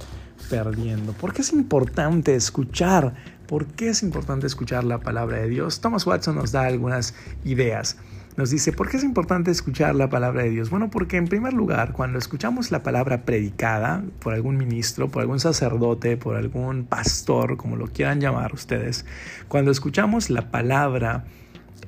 perdiendo. 0.49 1.15
¿Por 1.15 1.33
qué 1.33 1.43
es 1.43 1.53
importante 1.53 2.37
escuchar? 2.37 3.13
¿Por 3.49 3.67
qué 3.67 3.89
es 3.89 4.05
importante 4.05 4.47
escuchar 4.47 4.85
la 4.85 5.01
palabra 5.01 5.39
de 5.39 5.49
Dios? 5.49 5.81
Thomas 5.81 6.07
Watson 6.07 6.37
nos 6.37 6.53
da 6.53 6.63
algunas 6.63 7.13
ideas 7.45 7.97
nos 8.37 8.51
dice, 8.51 8.73
¿por 8.73 8.91
qué 8.91 8.99
es 8.99 9.05
importante 9.05 9.51
escuchar 9.51 9.95
la 9.95 10.11
palabra 10.11 10.43
de 10.43 10.51
Dios? 10.51 10.69
Bueno, 10.69 10.91
porque 10.91 11.17
en 11.17 11.27
primer 11.27 11.55
lugar, 11.55 11.93
cuando 11.93 12.19
escuchamos 12.19 12.71
la 12.71 12.83
palabra 12.83 13.23
predicada 13.23 14.05
por 14.21 14.35
algún 14.35 14.59
ministro, 14.59 15.09
por 15.09 15.23
algún 15.23 15.41
sacerdote, 15.41 16.19
por 16.19 16.37
algún 16.37 16.85
pastor, 16.85 17.57
como 17.57 17.77
lo 17.77 17.87
quieran 17.87 18.21
llamar 18.21 18.53
ustedes, 18.53 19.07
cuando 19.49 19.71
escuchamos 19.71 20.29
la 20.29 20.51
palabra 20.51 21.25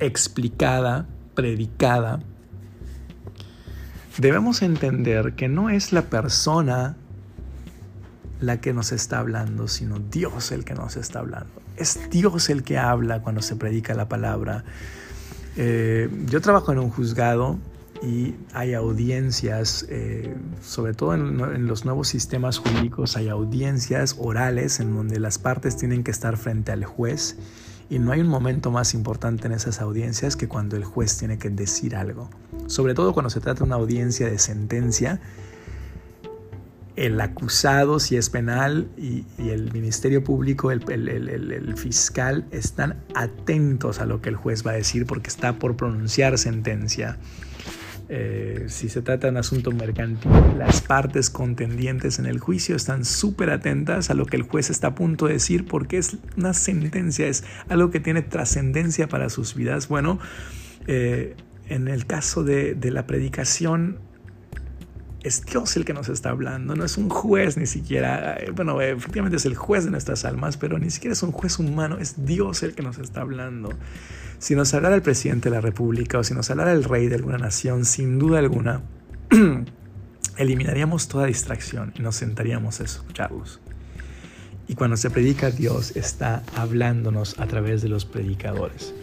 explicada, 0.00 1.06
predicada, 1.34 2.20
debemos 4.16 4.62
entender 4.62 5.34
que 5.34 5.48
no 5.48 5.68
es 5.68 5.92
la 5.92 6.02
persona 6.02 6.96
la 8.40 8.60
que 8.60 8.72
nos 8.72 8.92
está 8.92 9.18
hablando, 9.18 9.68
sino 9.68 9.98
Dios 9.98 10.52
el 10.52 10.64
que 10.64 10.74
nos 10.74 10.96
está 10.96 11.18
hablando. 11.18 11.50
Es 11.76 12.10
Dios 12.10 12.48
el 12.50 12.62
que 12.62 12.78
habla 12.78 13.20
cuando 13.22 13.42
se 13.42 13.56
predica 13.56 13.94
la 13.94 14.08
palabra. 14.08 14.64
Eh, 15.60 16.08
yo 16.26 16.40
trabajo 16.40 16.70
en 16.70 16.78
un 16.78 16.88
juzgado 16.88 17.58
y 18.00 18.36
hay 18.52 18.74
audiencias, 18.74 19.84
eh, 19.88 20.36
sobre 20.62 20.94
todo 20.94 21.14
en, 21.14 21.66
los 21.66 21.84
nuevos 21.84 22.06
sistemas 22.06 22.58
jurídicos, 22.58 23.16
hay 23.16 23.28
audiencias 23.28 24.14
orales 24.20 24.78
en 24.78 24.94
donde 24.94 25.18
las 25.18 25.40
partes 25.40 25.76
tienen 25.76 26.04
que 26.04 26.12
estar 26.12 26.36
frente 26.36 26.70
al 26.70 26.84
juez 26.84 27.36
y 27.90 27.98
no 27.98 28.12
hay 28.12 28.20
un 28.20 28.28
momento 28.28 28.70
más 28.70 28.94
importante 28.94 29.48
en 29.48 29.52
esas 29.52 29.80
audiencias 29.80 30.36
que 30.36 30.46
cuando 30.46 30.76
el 30.76 30.84
juez 30.84 31.18
tiene 31.18 31.38
que 31.38 31.50
decir 31.50 31.96
algo. 31.96 32.30
Sobre 32.68 32.94
todo 32.94 33.12
cuando 33.12 33.28
se 33.28 33.40
trata 33.40 33.58
de 33.58 33.64
una 33.64 33.74
audiencia 33.74 34.30
de 34.30 34.38
sentencia 34.38 35.20
el 36.98 37.20
acusado, 37.20 38.00
si 38.00 38.16
es 38.16 38.28
penal, 38.28 38.88
y, 38.96 39.24
el 39.38 39.72
Ministerio 39.72 40.24
Público, 40.24 40.72
el, 40.72 41.74
fiscal, 41.76 42.44
están 42.50 43.04
atentos 43.14 44.00
a 44.00 44.06
lo 44.06 44.20
que 44.20 44.30
el 44.30 44.36
juez 44.36 44.66
va 44.66 44.72
a 44.72 44.74
decir 44.74 45.06
porque 45.06 45.28
está 45.28 45.60
por 45.60 45.76
pronunciar 45.76 46.36
sentencia. 46.38 47.16
Eh, 48.08 48.64
si 48.66 48.88
se 48.88 49.00
trata 49.00 49.28
de 49.28 49.30
un 49.30 49.36
asunto 49.36 49.70
mercantil, 49.70 50.32
las 50.58 50.80
partes 50.80 51.30
contendientes 51.30 52.18
en 52.18 52.26
el 52.26 52.40
juicio 52.40 52.74
están 52.74 53.04
súper 53.04 53.50
atentas 53.50 54.10
a 54.10 54.14
lo 54.14 54.26
que 54.26 54.36
el 54.36 54.42
juez 54.42 54.68
está 54.68 54.88
a 54.88 54.94
punto 54.94 55.26
de 55.26 55.34
decir 55.34 55.66
porque 55.66 55.98
es 55.98 56.16
una 56.36 56.52
sentencia, 56.52 57.28
es 57.28 57.44
algo 57.68 57.90
que 57.90 58.00
tiene 58.00 58.22
trascendencia 58.22 59.08
para 59.08 59.28
sus 59.28 59.54
vidas. 59.54 59.86
Bueno, 59.86 60.18
eh, 60.88 61.36
en 61.68 61.86
el 61.86 62.06
caso 62.06 62.42
de, 62.42 62.74
de 62.74 62.90
la 62.90 63.06
predicación, 63.06 63.98
es 65.28 65.44
Dios 65.44 65.76
el 65.76 65.84
que 65.84 65.92
nos 65.92 66.08
está 66.08 66.30
hablando, 66.30 66.74
no 66.74 66.84
es 66.84 66.96
un 66.98 67.08
juez 67.08 67.56
ni 67.56 67.66
siquiera, 67.66 68.36
eh, 68.36 68.50
bueno, 68.50 68.80
efectivamente 68.80 69.36
es 69.36 69.46
el 69.46 69.54
juez 69.54 69.84
de 69.84 69.90
nuestras 69.90 70.24
almas, 70.24 70.56
pero 70.56 70.78
ni 70.78 70.90
siquiera 70.90 71.12
es 71.12 71.22
un 71.22 71.32
juez 71.32 71.58
humano, 71.58 71.98
es 71.98 72.24
Dios 72.24 72.62
el 72.62 72.74
que 72.74 72.82
nos 72.82 72.98
está 72.98 73.20
hablando. 73.20 73.70
Si 74.38 74.54
nos 74.54 74.72
hablara 74.74 74.94
el 74.94 75.02
presidente 75.02 75.50
de 75.50 75.56
la 75.56 75.60
República 75.60 76.18
o 76.18 76.24
si 76.24 76.34
nos 76.34 76.50
hablara 76.50 76.72
el 76.72 76.84
rey 76.84 77.08
de 77.08 77.16
alguna 77.16 77.38
nación, 77.38 77.84
sin 77.84 78.18
duda 78.18 78.38
alguna, 78.38 78.82
eliminaríamos 80.36 81.08
toda 81.08 81.26
distracción 81.26 81.92
y 81.96 82.02
nos 82.02 82.16
sentaríamos 82.16 82.80
a 82.80 82.84
escucharlos. 82.84 83.60
Y 84.68 84.74
cuando 84.74 84.96
se 84.96 85.10
predica, 85.10 85.50
Dios 85.50 85.96
está 85.96 86.42
hablándonos 86.54 87.38
a 87.38 87.46
través 87.46 87.82
de 87.82 87.88
los 87.88 88.04
predicadores. 88.04 88.94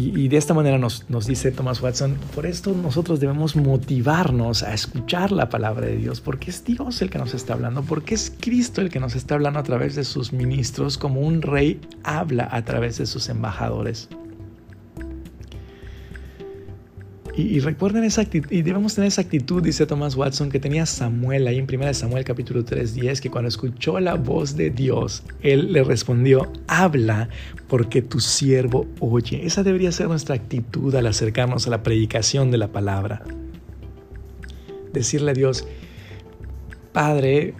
Y, 0.00 0.28
de 0.28 0.36
esta 0.36 0.54
manera 0.54 0.78
nos, 0.78 1.04
dice 1.26 1.50
Thomas 1.50 1.82
Watson, 1.82 2.16
por 2.32 2.46
esto 2.46 2.72
nosotros 2.72 3.18
debemos 3.18 3.56
motivarnos 3.56 4.62
a 4.62 4.72
escuchar 4.72 5.32
la 5.32 5.48
palabra 5.48 5.86
de 5.86 5.96
Dios, 5.96 6.20
porque 6.20 6.50
es 6.50 6.64
Dios 6.64 7.02
el 7.02 7.10
que 7.10 7.18
nos 7.18 7.34
está 7.34 7.54
hablando, 7.54 7.82
porque 7.82 8.14
es 8.14 8.32
Cristo 8.38 8.80
el 8.80 8.90
que 8.90 9.00
nos 9.00 9.16
está 9.16 9.34
hablando 9.34 9.58
a 9.58 9.64
través 9.64 9.96
de 9.96 10.04
sus 10.04 10.32
ministros, 10.32 10.98
como 10.98 11.20
un 11.20 11.42
rey 11.42 11.80
habla 12.04 12.48
a 12.52 12.64
través 12.64 12.98
de 12.98 13.06
sus 13.06 13.28
embajadores. 13.28 14.08
Y, 17.38 17.60
recuerden 17.60 18.02
esa 18.02 18.22
actitud, 18.22 18.50
y 18.50 18.62
debemos 18.62 18.96
tener 18.96 19.06
esa 19.06 19.20
actitud, 19.20 19.62
dice 19.62 19.86
Thomas 19.86 20.16
Watson, 20.16 20.50
que 20.50 20.58
tenía 20.58 20.86
Samuel 20.86 21.46
ahí 21.46 21.58
en 21.58 21.72
1 21.72 21.94
Samuel 21.94 22.24
capítulo 22.24 22.64
3, 22.64 22.94
10, 22.94 23.20
que 23.20 23.30
cuando 23.30 23.46
escuchó 23.46 24.00
la 24.00 24.16
voz 24.16 24.56
de 24.56 24.70
Dios, 24.70 25.22
él 25.40 25.72
le 25.72 25.84
respondió, 25.84 26.50
habla 26.66 27.28
porque 27.68 28.02
tu 28.02 28.18
siervo 28.18 28.88
oye. 28.98 29.46
Esa 29.46 29.62
debería 29.62 29.92
ser 29.92 30.08
nuestra 30.08 30.34
actitud 30.34 30.92
al 30.96 31.06
acercarnos 31.06 31.68
a 31.68 31.70
la 31.70 31.84
predicación 31.84 32.50
de 32.50 32.58
la 32.58 32.72
palabra. 32.72 33.22
Decirle 34.92 35.30
a 35.30 35.34
Dios, 35.34 35.64
Padre, 36.92 37.54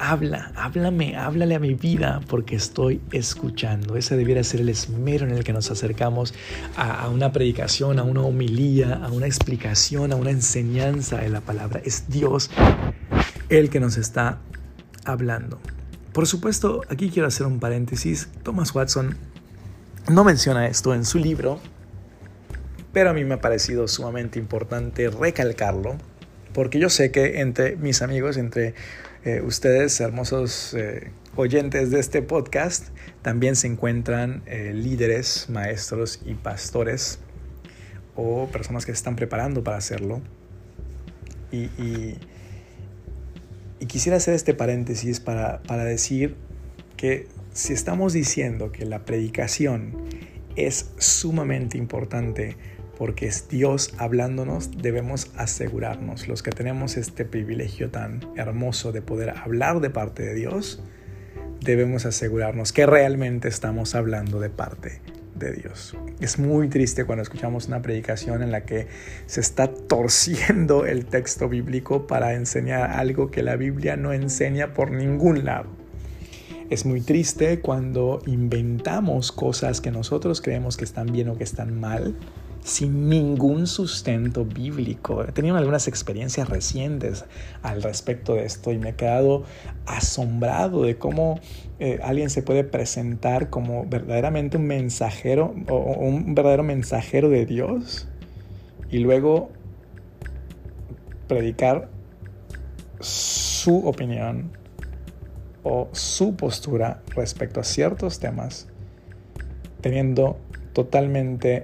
habla, 0.00 0.50
háblame, 0.56 1.14
háblale 1.16 1.54
a 1.54 1.58
mi 1.58 1.74
vida 1.74 2.20
porque 2.26 2.56
estoy 2.56 3.02
escuchando. 3.12 3.96
Ese 3.96 4.16
debiera 4.16 4.42
ser 4.42 4.62
el 4.62 4.70
esmero 4.70 5.26
en 5.26 5.32
el 5.32 5.44
que 5.44 5.52
nos 5.52 5.70
acercamos 5.70 6.32
a, 6.74 7.08
una 7.10 7.32
predicación, 7.32 7.98
a 7.98 8.02
una 8.02 8.22
homilía, 8.22 8.94
a 8.94 9.12
una 9.12 9.26
explicación, 9.26 10.12
a 10.12 10.16
una 10.16 10.30
enseñanza 10.30 11.18
de 11.18 11.28
la 11.28 11.42
palabra. 11.42 11.82
Es 11.84 12.08
Dios 12.08 12.50
el 13.50 13.68
que 13.68 13.78
nos 13.78 13.98
está 13.98 14.38
hablando. 15.04 15.60
Por 16.12 16.26
supuesto, 16.26 16.80
aquí 16.88 17.10
quiero 17.10 17.28
hacer 17.28 17.46
un 17.46 17.60
paréntesis. 17.60 18.28
Thomas 18.42 18.74
Watson 18.74 19.16
no 20.08 20.24
menciona 20.24 20.66
esto 20.66 20.94
en 20.94 21.04
su 21.04 21.18
libro, 21.18 21.60
pero 22.94 23.10
a 23.10 23.12
mí 23.12 23.22
me 23.24 23.34
ha 23.34 23.40
parecido 23.40 23.86
sumamente 23.86 24.38
importante 24.38 25.10
recalcarlo, 25.10 25.96
porque 26.54 26.78
yo 26.80 26.88
sé 26.88 27.12
que 27.12 27.40
entre 27.40 27.76
mis 27.76 28.00
amigos, 28.00 28.38
entre 28.38 28.74
eh, 29.22 29.42
ustedes, 29.42 30.00
hermosos 30.00 30.72
eh, 30.72 31.10
oyentes 31.36 31.90
de 31.90 32.00
este 32.00 32.22
podcast, 32.22 32.88
también 33.20 33.54
se 33.54 33.66
encuentran 33.66 34.42
eh, 34.46 34.72
líderes, 34.74 35.50
maestros 35.50 36.20
y 36.24 36.34
pastores 36.34 37.18
o 38.16 38.48
personas 38.50 38.86
que 38.86 38.92
se 38.92 38.96
están 38.96 39.16
preparando 39.16 39.62
para 39.62 39.76
hacerlo. 39.76 40.22
Y, 41.52 41.68
quisiera 43.88 44.18
hacer 44.18 44.34
este 44.34 44.54
paréntesis 44.54 45.20
para, 45.20 45.62
para 45.64 45.84
decir 45.84 46.36
que 46.96 47.26
si 47.52 47.72
estamos 47.72 48.12
diciendo 48.12 48.72
que 48.72 48.84
la 48.84 49.04
predicación 49.04 49.96
es 50.54 50.90
sumamente 50.98 51.76
importante 51.76 52.56
porque 53.00 53.24
es 53.24 53.48
Dios 53.48 53.94
hablándonos, 53.96 54.72
debemos 54.76 55.30
asegurarnos, 55.34 56.28
los 56.28 56.42
que 56.42 56.50
tenemos 56.50 56.98
este 56.98 57.24
privilegio 57.24 57.90
tan 57.90 58.20
hermoso 58.36 58.92
de 58.92 59.00
poder 59.00 59.30
hablar 59.30 59.80
de 59.80 59.88
parte 59.88 60.22
de 60.22 60.34
Dios, 60.34 60.82
debemos 61.62 62.04
asegurarnos 62.04 62.74
que 62.74 62.84
realmente 62.84 63.48
estamos 63.48 63.94
hablando 63.94 64.38
de 64.38 64.50
parte 64.50 65.00
de 65.34 65.54
Dios. 65.54 65.96
Es 66.20 66.38
muy 66.38 66.68
triste 66.68 67.06
cuando 67.06 67.22
escuchamos 67.22 67.68
una 67.68 67.80
predicación 67.80 68.42
en 68.42 68.50
la 68.52 68.66
que 68.66 68.88
se 69.24 69.40
está 69.40 69.72
torciendo 69.72 70.84
el 70.84 71.06
texto 71.06 71.48
bíblico 71.48 72.06
para 72.06 72.34
enseñar 72.34 72.90
algo 72.90 73.30
que 73.30 73.42
la 73.42 73.56
Biblia 73.56 73.96
no 73.96 74.12
enseña 74.12 74.74
por 74.74 74.90
ningún 74.90 75.46
lado. 75.46 75.70
Es 76.68 76.84
muy 76.84 77.00
triste 77.00 77.60
cuando 77.60 78.20
inventamos 78.26 79.32
cosas 79.32 79.80
que 79.80 79.90
nosotros 79.90 80.42
creemos 80.42 80.76
que 80.76 80.84
están 80.84 81.06
bien 81.06 81.30
o 81.30 81.38
que 81.38 81.44
están 81.44 81.80
mal 81.80 82.14
sin 82.62 83.08
ningún 83.08 83.66
sustento 83.66 84.44
bíblico. 84.44 85.24
He 85.24 85.32
tenido 85.32 85.56
algunas 85.56 85.88
experiencias 85.88 86.48
recientes 86.48 87.24
al 87.62 87.82
respecto 87.82 88.34
de 88.34 88.44
esto 88.44 88.72
y 88.72 88.78
me 88.78 88.90
he 88.90 88.94
quedado 88.94 89.44
asombrado 89.86 90.82
de 90.82 90.98
cómo 90.98 91.40
eh, 91.78 92.00
alguien 92.02 92.30
se 92.30 92.42
puede 92.42 92.64
presentar 92.64 93.50
como 93.50 93.86
verdaderamente 93.86 94.56
un 94.56 94.66
mensajero 94.66 95.54
o 95.68 95.76
un 95.76 96.34
verdadero 96.34 96.62
mensajero 96.62 97.28
de 97.28 97.46
Dios 97.46 98.08
y 98.90 98.98
luego 98.98 99.50
predicar 101.28 101.88
su 103.00 103.86
opinión 103.86 104.52
o 105.62 105.88
su 105.92 106.36
postura 106.36 107.02
respecto 107.14 107.60
a 107.60 107.64
ciertos 107.64 108.18
temas 108.18 108.66
teniendo 109.80 110.38
totalmente 110.72 111.62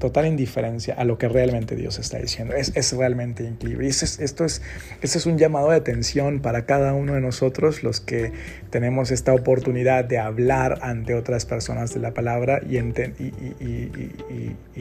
total 0.00 0.26
indiferencia 0.26 0.94
a 0.94 1.04
lo 1.04 1.18
que 1.18 1.28
realmente 1.28 1.76
Dios 1.76 1.98
está 1.98 2.18
diciendo. 2.18 2.54
Es, 2.54 2.72
es 2.74 2.92
realmente 2.94 3.44
increíble. 3.44 3.84
Y 3.84 3.90
es, 3.90 4.18
esto 4.18 4.44
es, 4.44 5.26
un 5.26 5.38
llamado 5.38 5.70
de 5.70 5.76
atención 5.76 6.40
para 6.40 6.64
cada 6.64 6.94
uno 6.94 7.14
de 7.14 7.20
nosotros, 7.20 7.84
los 7.84 8.00
que 8.00 8.32
tenemos 8.70 9.10
esta 9.10 9.34
oportunidad 9.34 10.04
de 10.06 10.18
hablar 10.18 10.78
ante 10.82 11.14
otras 11.14 11.44
personas 11.44 11.92
de 11.94 12.00
la 12.00 12.14
palabra 12.14 12.60
y 12.66 12.80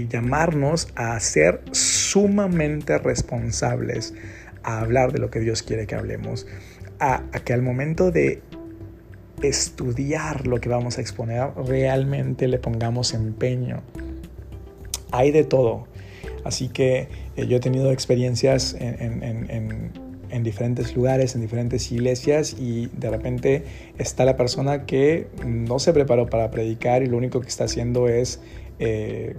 llamarnos 0.07 0.87
a 0.95 1.19
ser 1.19 1.61
sumamente 1.71 2.97
responsables 2.97 4.13
a 4.63 4.79
hablar 4.79 5.11
de 5.11 5.19
lo 5.19 5.29
que 5.29 5.41
Dios 5.41 5.63
quiere 5.63 5.85
que 5.85 5.95
hablemos. 5.95 6.47
A, 6.99 7.23
a, 7.33 7.39
que 7.41 7.53
al 7.53 7.61
momento 7.61 8.09
de 8.11 8.41
estudiar 9.41 10.47
lo 10.47 10.61
que 10.61 10.69
vamos 10.69 10.97
a 10.97 11.01
exponer, 11.01 11.49
realmente 11.67 12.47
le 12.47 12.57
pongamos 12.57 13.13
empeño. 13.13 13.83
Hay 15.11 15.31
de 15.31 15.43
todo. 15.43 15.87
Así 16.43 16.69
que 16.69 17.07
eh, 17.35 17.47
yo 17.47 17.57
he 17.57 17.59
tenido 17.59 17.91
experiencias 17.91 18.75
en, 18.79 19.23
en, 19.23 19.91
en, 20.29 20.43
diferentes 20.43 20.95
lugares, 20.95 21.35
en 21.35 21.41
diferentes 21.41 21.91
iglesias 21.91 22.55
y 22.57 22.87
de 22.87 23.09
repente 23.09 23.63
está 23.97 24.25
la 24.25 24.37
persona 24.37 24.85
que 24.85 25.27
no 25.45 25.79
se 25.79 25.91
preparó 25.91 26.29
para 26.29 26.49
predicar 26.49 27.03
y 27.03 27.07
lo 27.07 27.17
único 27.17 27.41
que 27.41 27.47
está 27.47 27.65
haciendo 27.65 28.07
es 28.07 28.39
eh, 28.79 29.35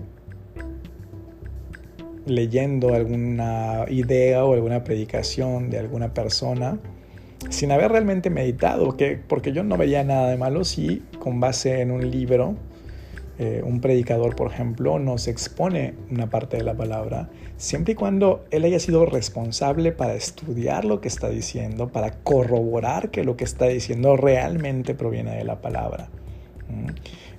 leyendo 2.27 2.95
alguna 2.95 3.87
idea 3.89 4.45
o 4.45 4.53
alguna 4.53 4.85
predicación 4.85 5.71
de 5.71 5.79
alguna 5.79 6.13
persona 6.13 6.79
sin 7.49 7.73
haber 7.73 7.91
realmente 7.91 8.29
meditado, 8.29 8.97
que, 8.97 9.17
porque 9.17 9.53
yo 9.53 9.65
no 9.65 9.77
veía 9.77 10.05
nada 10.05 10.29
de 10.29 10.37
malo 10.37 10.65
si 10.65 11.03
con 11.19 11.41
base 11.41 11.81
en 11.81 11.91
un 11.91 12.11
libro, 12.11 12.55
eh, 13.43 13.63
un 13.65 13.81
predicador, 13.81 14.37
por 14.37 14.53
ejemplo, 14.53 14.99
nos 14.99 15.27
expone 15.27 15.95
una 16.11 16.29
parte 16.29 16.59
de 16.59 16.63
la 16.63 16.75
palabra, 16.75 17.31
siempre 17.57 17.93
y 17.93 17.95
cuando 17.95 18.45
él 18.51 18.65
haya 18.65 18.79
sido 18.79 19.07
responsable 19.07 19.93
para 19.93 20.13
estudiar 20.13 20.85
lo 20.85 21.01
que 21.01 21.09
está 21.09 21.31
diciendo, 21.31 21.89
para 21.89 22.11
corroborar 22.11 23.11
que 23.11 23.25
lo 23.25 23.39
que 23.39 23.45
está 23.45 23.65
diciendo 23.65 24.19
realmente 24.19 24.95
proviene 24.95 25.35
de 25.37 25.45
la 25.45 25.63
palabra. 25.63 26.11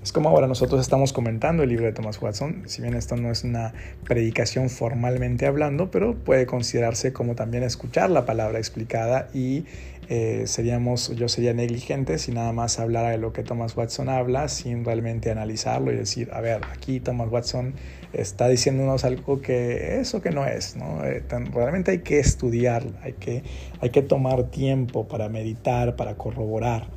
Es 0.04 0.12
como 0.12 0.30
ahora 0.30 0.48
nosotros 0.48 0.82
estamos 0.82 1.14
comentando 1.14 1.62
el 1.62 1.70
libro 1.70 1.86
de 1.86 1.94
Thomas 1.94 2.20
Watson, 2.20 2.64
si 2.66 2.82
bien 2.82 2.96
esto 2.96 3.18
no 3.18 3.30
es 3.30 3.44
una 3.44 3.74
predicación 4.04 4.72
formalmente 4.72 5.46
hablando, 5.46 5.92
pero 5.92 6.16
puede 6.16 6.48
considerarse 6.48 7.14
como 7.14 7.36
también 7.36 7.64
escuchar 7.64 8.10
la 8.10 8.26
palabra 8.26 8.58
explicada 8.58 9.30
y 9.32 9.66
eh, 10.10 10.46
seríamos, 10.48 11.16
yo 11.16 11.30
sería 11.30 11.54
negligente 11.54 12.18
si 12.18 12.32
nada 12.32 12.52
más 12.52 12.80
hablara 12.80 13.12
de 13.12 13.20
lo 13.20 13.32
que 13.32 13.44
Thomas 13.44 13.78
Watson 13.78 14.10
habla 14.10 14.48
sin 14.48 14.84
realmente 14.84 15.30
analizarlo 15.30 15.92
y 15.92 15.98
decir, 15.98 16.30
a 16.34 16.42
ver, 16.42 16.62
aquí 16.74 17.00
Thomas 17.00 17.30
Watson 17.30 17.76
está 18.12 18.48
diciéndonos 18.48 19.06
algo 19.06 19.40
que 19.40 20.00
eso 20.00 20.20
que 20.20 20.32
no 20.32 20.48
es, 20.48 20.76
¿no? 20.78 21.06
Eh, 21.06 21.24
realmente 21.54 21.92
hay 21.92 22.00
que 22.00 22.18
estudiar, 22.18 22.84
hay 23.04 23.14
que, 23.14 23.44
hay 23.80 23.92
que 23.92 24.02
tomar 24.02 24.50
tiempo 24.50 25.08
para 25.08 25.30
meditar, 25.30 25.96
para 25.96 26.16
corroborar 26.16 26.88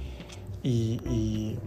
y 0.63 1.01
y 1.05 1.59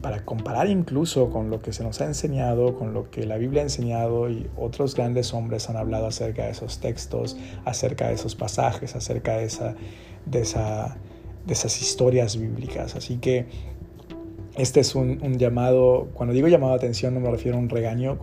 para 0.00 0.24
comparar 0.24 0.68
incluso 0.68 1.30
con 1.30 1.50
lo 1.50 1.60
que 1.60 1.72
se 1.72 1.84
nos 1.84 2.00
ha 2.00 2.06
enseñado, 2.06 2.78
con 2.78 2.94
lo 2.94 3.10
que 3.10 3.26
la 3.26 3.36
Biblia 3.36 3.62
ha 3.62 3.64
enseñado 3.64 4.30
y 4.30 4.48
otros 4.56 4.94
grandes 4.94 5.32
hombres 5.34 5.68
han 5.68 5.76
hablado 5.76 6.06
acerca 6.06 6.44
de 6.44 6.50
esos 6.50 6.78
textos, 6.78 7.36
acerca 7.64 8.08
de 8.08 8.14
esos 8.14 8.34
pasajes, 8.34 8.96
acerca 8.96 9.36
de, 9.36 9.44
esa, 9.44 9.74
de, 10.26 10.40
esa, 10.40 10.96
de 11.46 11.52
esas 11.52 11.80
historias 11.80 12.36
bíblicas. 12.36 12.96
Así 12.96 13.18
que 13.18 13.46
este 14.56 14.80
es 14.80 14.94
un, 14.94 15.18
llamado, 15.36 16.10
cuando 16.14 16.32
digo 16.32 16.46
llamado 16.46 16.72
de 16.72 16.78
atención 16.78 17.12
no 17.14 17.20
me 17.20 17.30
refiero 17.30 17.58
a 17.58 17.60
un 17.60 17.68
regaño, 17.68 18.18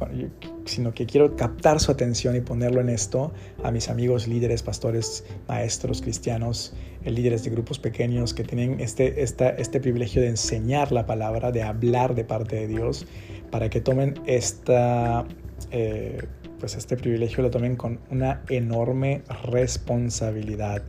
sino 0.65 0.93
que 0.93 1.05
quiero 1.05 1.35
captar 1.35 1.81
su 1.81 1.91
atención 1.91 2.37
y 2.37 2.41
ponerlo 2.41 2.79
en 2.79 2.87
esto 2.87 3.33
a 3.63 3.71
mis 3.71 3.89
amigos 3.89 4.29
líderes, 4.29 4.63
pastores, 4.63 5.25
maestros, 5.49 6.01
cristianos, 6.01 6.73
eh, 7.03 7.11
líderes 7.11 7.43
de 7.43 7.49
grupos 7.49 7.79
pequeños 7.79 8.33
que 8.33 8.45
tienen 8.45 8.79
este, 8.79 9.21
este 9.21 9.79
privilegio 9.81 10.21
de 10.21 10.29
enseñar 10.29 10.93
la 10.93 11.05
palabra, 11.05 11.51
de 11.51 11.63
hablar 11.63 12.15
de 12.15 12.23
parte 12.23 12.55
de 12.55 12.67
Dios, 12.67 13.05
para 13.49 13.69
que 13.69 13.81
tomen 13.81 14.13
esta, 14.25 15.25
eh, 15.71 16.25
pues 16.59 16.75
este 16.75 16.95
privilegio, 16.95 17.43
lo 17.43 17.49
tomen 17.49 17.75
con 17.75 17.99
una 18.09 18.41
enorme 18.47 19.23
responsabilidad 19.43 20.81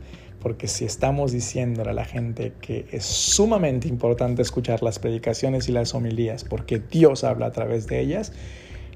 porque 0.43 0.67
si 0.67 0.83
estamos 0.83 1.31
diciéndole 1.31 1.91
a 1.91 1.93
la 1.93 2.03
gente 2.03 2.51
que 2.61 2.85
es 2.91 3.05
sumamente 3.05 3.87
importante 3.87 4.41
escuchar 4.41 4.83
las 4.83 4.99
predicaciones 4.99 5.69
y 5.69 5.71
las 5.71 5.95
homilías, 5.95 6.43
porque 6.43 6.79
Dios 6.79 7.23
habla 7.23 7.45
a 7.45 7.51
través 7.51 7.87
de 7.87 8.01
ellas, 8.01 8.33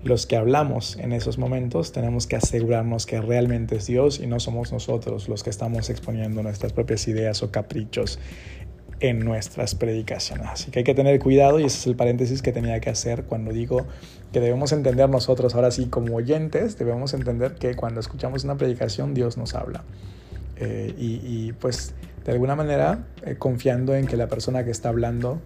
los 0.03 0.27
que 0.27 0.36
hablamos 0.36 0.97
en 0.97 1.13
esos 1.13 1.38
momentos 1.38 1.93
tenemos 1.93 2.27
que 2.27 2.36
asegurarnos 2.36 3.05
que 3.05 3.21
realmente 3.21 3.77
es 3.77 3.88
Dios 3.88 4.19
y 4.19 4.27
no 4.27 4.41
somos 4.41 4.73
nosotros 4.73 5.29
los 5.29 5.43
que 5.43 5.49
estamos 5.49 5.89
exponiendo 5.89 6.43
nuestras 6.43 6.73
propias 6.73 7.07
ideas 7.07 7.41
o 7.41 7.49
caprichos 7.49 8.19
en 8.99 9.19
nuestras 9.19 9.73
predicaciones. 9.73 10.47
Así 10.47 10.69
que 10.69 10.79
hay 10.79 10.86
que 10.86 10.95
tener 10.95 11.17
cuidado 11.19 11.60
y 11.60 11.63
ese 11.63 11.77
es 11.77 11.88
el 11.88 11.95
paréntesis 11.95 12.41
que 12.41 12.51
tenía 12.51 12.79
que 12.81 12.89
hacer 12.89 13.23
cuando 13.23 13.53
digo 13.53 13.88
que 14.33 14.41
debemos 14.41 14.73
entender 14.73 15.10
nosotros 15.10 15.55
ahora 15.55 15.71
sí 15.71 15.86
como 15.86 16.15
oyentes, 16.15 16.77
debemos 16.77 17.13
entender 17.13 17.55
que 17.55 17.75
cuando 17.75 18.01
escuchamos 18.01 18.43
una 18.43 18.57
predicación 18.57 19.13
Dios 19.13 19.38
nos 19.38 19.55
habla. 19.55 19.86
Eh, 20.60 20.93
y, 20.98 21.52
pues 21.54 21.93
de 22.26 22.32
alguna 22.32 22.56
manera 22.56 23.06
eh, 23.24 23.36
confiando 23.38 23.96
en 23.96 24.08
que 24.08 24.17
la 24.17 24.28
persona 24.28 24.65
que 24.65 24.72
está 24.72 24.89
hablando 24.89 25.39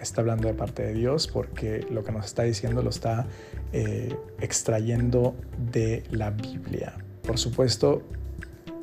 está 0.00 0.20
hablando 0.22 0.48
de 0.48 0.54
parte 0.54 0.82
de 0.82 0.94
Dios 0.94 1.28
porque 1.28 1.86
lo 1.90 2.02
que 2.02 2.12
nos 2.12 2.26
está 2.26 2.42
diciendo 2.42 2.82
lo 2.82 2.90
está 2.90 3.26
eh, 3.72 4.14
extrayendo 4.40 5.34
de 5.72 6.02
la 6.10 6.30
Biblia. 6.30 6.94
Por 7.22 7.38
supuesto, 7.38 8.02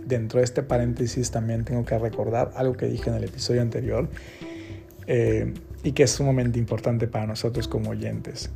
dentro 0.06 0.39
de 0.39 0.46
este 0.46 0.63
paréntesis 0.63 1.32
también 1.32 1.63
tengo 1.65 1.84
que 1.86 1.98
recordar 1.98 2.52
algo 2.56 2.74
que 2.74 2.88
dije 2.88 3.10
en 3.10 3.15
el 3.15 3.24
episodio 3.24 3.62
anterior 3.62 4.10
y 5.84 5.91
que 5.91 6.04
es 6.04 6.12
sumamente 6.12 6.58
importante 6.58 7.08
para 7.08 7.28
nosotros 7.28 7.67
como 7.67 7.89
oyentes. 7.89 8.50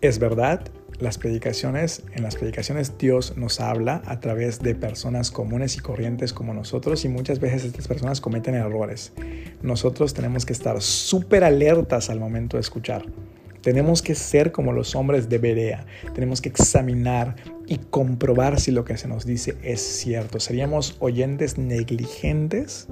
Es 0.00 0.18
verdad 0.18 0.62
las 1.00 1.18
predicaciones, 1.18 2.02
en 2.12 2.22
las 2.22 2.36
predicaciones 2.36 2.98
Dios 2.98 3.36
nos 3.36 3.60
habla 3.60 4.02
a 4.06 4.20
través 4.20 4.60
de 4.60 4.74
personas 4.74 5.30
comunes 5.30 5.76
y 5.76 5.80
corrientes 5.80 6.32
como 6.32 6.54
nosotros 6.54 7.04
y 7.04 7.08
muchas 7.08 7.40
veces 7.40 7.64
estas 7.64 7.88
personas 7.88 8.20
cometen 8.20 8.54
errores. 8.54 9.12
Nosotros 9.62 10.14
tenemos 10.14 10.46
que 10.46 10.52
estar 10.52 10.80
súper 10.82 11.44
alertas 11.44 12.10
al 12.10 12.20
momento 12.20 12.56
de 12.56 12.62
escuchar. 12.62 13.04
Tenemos 13.62 14.00
que 14.00 14.14
ser 14.14 14.52
como 14.52 14.72
los 14.72 14.94
hombres 14.94 15.28
de 15.28 15.38
Berea. 15.38 15.86
Tenemos 16.14 16.40
que 16.40 16.48
examinar 16.48 17.36
y 17.66 17.76
comprobar 17.76 18.58
si 18.58 18.70
lo 18.70 18.84
que 18.84 18.96
se 18.96 19.06
nos 19.06 19.26
dice 19.26 19.56
es 19.62 19.80
cierto. 19.80 20.40
Seríamos 20.40 20.96
oyentes 20.98 21.58
negligentes 21.58 22.88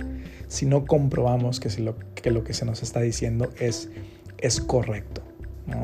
si 0.47 0.67
no 0.67 0.85
comprobamos 0.85 1.59
que, 1.59 1.71
lo, 1.81 1.97
que 2.15 2.31
lo 2.31 2.45
que 2.45 2.53
se 2.53 2.67
nos 2.67 2.83
está 2.83 3.01
diciendo 3.01 3.51
es, 3.59 3.89
es 4.39 4.61
correcto. 4.61 5.28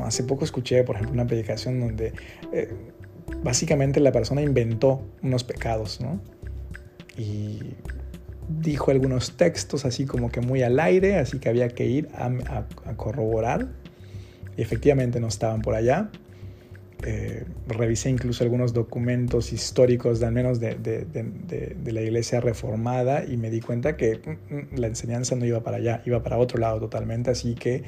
Hace 0.03 0.23
poco 0.23 0.45
escuché, 0.45 0.83
por 0.83 0.95
ejemplo, 0.95 1.13
una 1.13 1.27
predicación 1.27 1.79
donde 1.79 2.13
eh, 2.51 2.69
básicamente 3.43 3.99
la 3.99 4.11
persona 4.11 4.41
inventó 4.41 5.05
unos 5.21 5.43
pecados, 5.43 6.01
¿no? 6.01 6.19
Y 7.17 7.75
dijo 8.49 8.91
algunos 8.91 9.37
textos 9.37 9.85
así 9.85 10.05
como 10.05 10.29
que 10.29 10.41
muy 10.41 10.61
al 10.61 10.79
aire, 10.79 11.17
así 11.17 11.39
que 11.39 11.49
había 11.49 11.69
que 11.69 11.85
ir 11.85 12.09
a, 12.13 12.65
corroborar. 12.95 13.67
Y 14.57 14.61
efectivamente 14.61 15.19
no 15.19 15.27
estaban 15.27 15.61
por 15.61 15.75
allá. 15.75 16.09
Eh, 17.03 17.45
revisé 17.67 18.09
incluso 18.09 18.43
algunos 18.43 18.73
documentos 18.73 19.53
históricos, 19.53 20.19
de 20.19 20.25
al 20.25 20.31
menos 20.31 20.59
de, 20.59 20.75
de, 20.75 21.91
la 21.91 22.01
iglesia 22.01 22.39
reformada, 22.39 23.25
y 23.25 23.37
me 23.37 23.49
di 23.49 23.59
cuenta 23.59 23.95
que 23.95 24.17
mm, 24.17 24.55
mm, 24.55 24.77
la 24.77 24.87
enseñanza 24.87 25.35
no 25.35 25.45
iba 25.45 25.61
para 25.61 25.77
allá, 25.77 26.01
iba 26.05 26.23
para 26.23 26.37
otro 26.37 26.57
lado 26.59 26.79
totalmente. 26.79 27.31
Así 27.31 27.53
que 27.53 27.83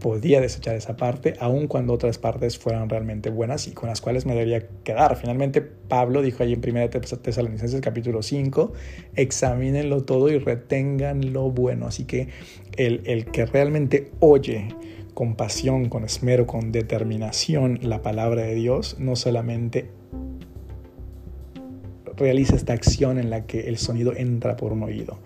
podía 0.00 0.40
desechar 0.40 0.76
esa 0.76 0.96
parte, 0.96 1.34
aun 1.40 1.66
cuando 1.66 1.92
otras 1.92 2.18
partes 2.18 2.58
fueran 2.58 2.88
realmente 2.88 3.30
buenas 3.30 3.66
y 3.66 3.72
con 3.72 3.88
las 3.88 4.00
cuales 4.00 4.26
me 4.26 4.34
debería 4.34 4.66
quedar. 4.84 5.16
Finalmente, 5.16 5.60
Pablo 5.60 6.22
dijo 6.22 6.42
ahí 6.42 6.52
en 6.52 6.60
1 6.60 6.88
Tesalonicenses 6.88 7.80
capítulo 7.80 8.22
5, 8.22 8.72
examínenlo 9.16 10.04
todo 10.04 10.28
y 10.30 10.38
retengan 10.38 11.32
lo 11.32 11.50
bueno. 11.50 11.86
Así 11.86 12.04
que 12.04 12.28
el, 12.76 13.02
el 13.06 13.26
que 13.26 13.46
realmente 13.46 14.12
oye 14.20 14.68
con 15.14 15.34
pasión, 15.34 15.88
con 15.88 16.04
esmero, 16.04 16.46
con 16.46 16.70
determinación 16.70 17.80
la 17.82 18.02
palabra 18.02 18.42
de 18.42 18.54
Dios, 18.54 18.96
no 19.00 19.16
solamente 19.16 19.90
realiza 22.18 22.56
esta 22.56 22.72
acción 22.72 23.18
en 23.18 23.30
la 23.30 23.46
que 23.46 23.68
el 23.68 23.78
sonido 23.78 24.12
entra 24.14 24.56
por 24.56 24.72
un 24.72 24.82
oído, 24.82 25.18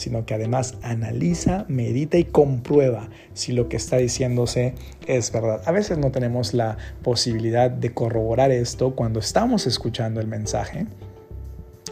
sino 0.00 0.24
que 0.24 0.32
además 0.32 0.76
analiza, 0.82 1.66
medita 1.68 2.16
y 2.16 2.24
comprueba 2.24 3.10
si 3.34 3.52
lo 3.52 3.68
que 3.68 3.76
está 3.76 3.98
diciéndose 3.98 4.74
es 5.06 5.30
verdad. 5.30 5.60
A 5.66 5.72
veces 5.72 5.98
no 5.98 6.10
tenemos 6.10 6.54
la 6.54 6.78
posibilidad 7.02 7.70
de 7.70 7.92
corroborar 7.92 8.50
esto 8.50 8.94
cuando 8.94 9.20
estamos 9.20 9.66
escuchando 9.66 10.18
el 10.20 10.26
mensaje. 10.26 10.86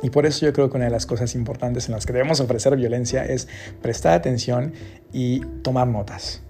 Y 0.03 0.09
por 0.09 0.25
eso 0.25 0.47
yo 0.47 0.55
creo 0.55 0.71
que 0.71 0.77
una 0.77 0.87
de 0.87 0.91
las 0.91 1.05
cosas 1.05 1.35
importantes 1.35 1.89
en 1.89 1.95
las 1.95 2.07
que 2.07 2.15
debemos 2.15 2.41
ofrecer 2.41 2.75
violencia 2.77 3.27
es 3.27 3.47
prestar 3.83 4.15
atención 4.15 4.73
y 5.13 5.41
tomar 5.63 5.87
notas. 5.87 6.43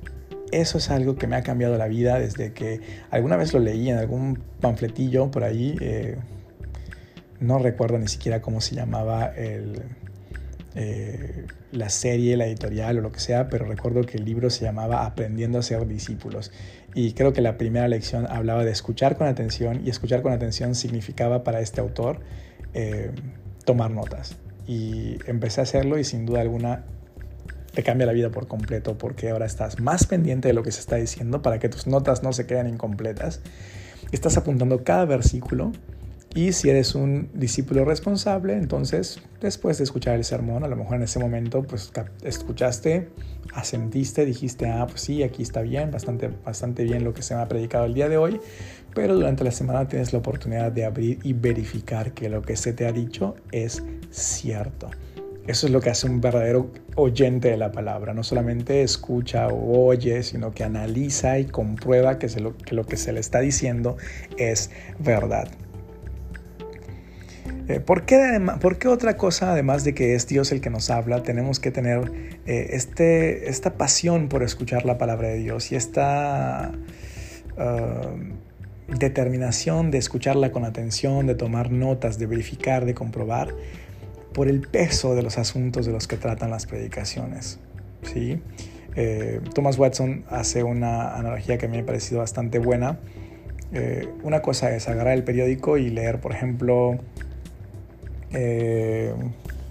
eso 0.53 0.79
es 0.79 0.91
algo 0.91 1.17
que 1.17 1.27
me 1.27 1.35
ha 1.35 1.43
cambiado 1.43 1.77
la 1.77 1.89
vida 1.89 2.21
desde 2.21 2.53
que 2.53 2.81
alguna 3.11 3.37
vez 3.37 3.53
lo 3.53 3.59
leí 3.59 3.91
en 3.91 3.99
algún 3.99 4.39
panfletillo 4.61 5.31
por 5.31 5.43
ahí. 5.43 5.77
Eh, 5.81 6.17
no 7.41 7.59
recuerdo 7.59 7.99
ni 7.99 8.09
siquiera 8.09 8.41
cómo 8.41 8.61
se 8.61 8.75
llamaba 8.75 9.27
el, 9.27 9.83
eh, 10.75 11.47
la 11.73 11.89
serie, 11.89 12.37
la 12.37 12.47
editorial 12.47 12.99
o 12.99 13.01
lo 13.01 13.11
que 13.11 13.21
sea, 13.21 13.49
pero 13.49 13.65
recuerdo 13.65 14.03
que 14.03 14.19
el 14.19 14.25
libro 14.25 14.51
se 14.51 14.65
llamaba 14.65 15.07
Aprendiendo 15.07 15.59
a 15.59 15.63
ser 15.63 15.87
discípulos. 15.87 16.53
Y 16.95 17.13
creo 17.13 17.33
que 17.33 17.41
la 17.41 17.57
primera 17.57 17.89
lección 17.89 18.27
hablaba 18.29 18.65
de 18.65 18.71
escuchar 18.71 19.17
con 19.17 19.27
atención 19.27 19.83
y 19.85 19.91
escuchar 19.91 20.23
con 20.23 20.33
atención 20.33 20.75
significaba 20.75 21.45
para 21.45 21.61
este 21.61 21.81
autor 21.81 22.21
eh, 22.75 23.13
tomar 23.65 23.91
notas. 23.91 24.37
Y 24.67 25.19
empecé 25.27 25.61
a 25.61 25.65
hacerlo 25.65 25.99
y 25.99 26.05
sin 26.05 26.27
duda 26.27 26.41
alguna 26.41 26.85
te 27.75 27.83
cambia 27.83 28.07
la 28.07 28.13
vida 28.13 28.31
por 28.31 28.49
completo 28.49 28.99
porque 28.99 29.31
ahora 29.31 29.47
estás 29.47 29.81
más 29.81 30.07
pendiente 30.07 30.49
de 30.49 30.55
lo 30.55 30.63
que 30.63 30.73
se 30.73 30.81
está 30.81 30.97
diciendo 30.97 31.43
para 31.43 31.59
que 31.59 31.69
tus 31.69 31.87
notas 31.87 32.23
no 32.23 32.33
se 32.33 32.47
queden 32.47 32.69
incompletas. 32.69 33.41
Estás 34.11 34.37
apuntando 34.37 34.85
cada 34.85 35.05
versículo 35.05 35.73
y 36.35 36.53
si 36.53 36.69
eres 36.69 36.95
un 36.95 37.31
discípulo 37.35 37.85
responsable, 37.85 38.55
entonces 38.55 39.21
después 39.41 39.79
de 39.79 39.85
escuchar 39.85 40.17
el 40.17 40.25
sermón, 40.25 40.63
a 40.63 40.69
lo 40.69 40.77
mejor 40.77 40.97
en 40.97 41.03
ese 41.03 41.19
momento 41.19 41.63
pues 41.63 41.91
escuchaste, 42.23 43.09
asentiste, 43.55 44.25
dijiste, 44.25 44.69
ah, 44.69 44.87
pues 44.87 45.01
sí, 45.01 45.23
aquí 45.23 45.43
está 45.43 45.63
bien, 45.63 45.91
bastante, 45.91 46.31
bastante 46.45 46.85
bien 46.85 47.05
lo 47.05 47.15
que 47.15 47.23
se 47.23 47.35
me 47.35 47.41
ha 47.41 47.49
predicado 47.49 47.87
el 47.87 47.95
día 47.95 48.09
de 48.09 48.19
hoy, 48.19 48.41
pero 48.95 49.15
durante 49.15 49.43
la 49.43 49.53
semana 49.53 49.89
tienes 49.89 50.13
la 50.13 50.19
oportunidad 50.19 50.71
de 50.71 50.85
abrir 50.85 51.19
y 51.23 51.33
verificar 51.33 52.13
que 52.13 52.29
lo 52.29 52.43
que 52.43 52.57
se 52.57 52.73
te 52.73 52.87
ha 52.87 52.93
dicho 52.93 53.37
es 53.51 53.83
cierto. 54.11 54.91
Eso 55.47 55.67
es 55.67 55.73
lo 55.73 55.81
que 55.81 55.89
hace 55.89 56.07
un 56.07 56.21
verdadero 56.21 56.71
oyente 56.95 57.49
de 57.49 57.57
la 57.57 57.73
palabra. 57.73 58.13
No 58.13 58.23
solamente 58.23 58.83
escucha 58.83 59.49
o 59.49 59.87
oye, 59.87 60.23
sino 60.23 60.53
que 60.53 60.63
analiza 60.63 61.39
y 61.39 61.47
comprueba 61.47 62.19
que, 62.19 62.29
lo, 62.39 62.55
que 62.55 62.75
lo 62.75 62.85
que 62.85 62.99
se 62.99 63.15
le 63.15 63.21
está 63.21 63.41
diciendo 63.41 63.97
es 64.37 64.71
verdad. 64.99 65.49
Eh, 67.69 67.81
¿por, 67.81 68.07
qué, 68.07 68.41
¿por, 68.63 68.79
qué, 68.79 68.89
otra 68.89 69.19
cosa, 69.19 69.53
además 69.53 69.85
de 69.85 69.93
que 69.93 70.15
es 70.15 70.27
Dios 70.27 70.53
el 70.53 70.63
que 70.63 70.71
nos 70.71 70.89
habla, 70.89 71.23
tenemos 71.23 71.61
que 71.61 71.71
tener 71.71 72.11
eh, 72.47 72.71
este, 72.71 73.51
esta 73.51 73.75
pasión 73.75 74.31
por 74.31 74.43
escuchar 74.43 74.87
la 74.87 74.97
palabra 74.97 75.29
de 75.29 75.37
Dios 75.37 75.71
y 75.71 75.77
esta 75.77 76.73
ah, 77.59 78.15
determinación 78.89 79.91
de 79.91 79.99
escucharla 79.99 80.51
con 80.51 80.65
atención, 80.65 81.27
de 81.27 81.35
tomar 81.35 81.71
notas, 81.71 82.19
de 82.19 82.27
verificar, 82.27 82.87
de 82.87 82.95
comprobar? 82.95 83.55
Por 84.33 84.49
el 84.49 84.63
peso 84.63 85.15
de 85.15 85.23
los 85.23 85.37
asuntos 85.37 85.85
de 85.85 85.93
los 85.93 86.09
que 86.09 86.17
tratan 86.17 86.51
las 86.51 86.65
predicaciones. 86.65 87.61
¿sí? 88.03 88.41
Eh, 88.97 89.41
Thomas 89.55 89.79
Watson 89.79 90.25
hace 90.31 90.63
una 90.63 91.17
analogía 91.17 91.59
que 91.59 91.69
me 91.69 91.81
ha 91.81 91.85
parecido 91.85 92.21
bastante 92.21 92.59
buena. 92.59 92.99
una 94.23 94.41
cosa 94.41 94.75
es 94.75 94.89
agarrar 94.89 95.13
el 95.13 95.25
periódico 95.25 95.77
y 95.77 95.91
leer, 95.91 96.21
por 96.21 96.33
ejemplo, 96.33 96.99
eh, 98.33 99.13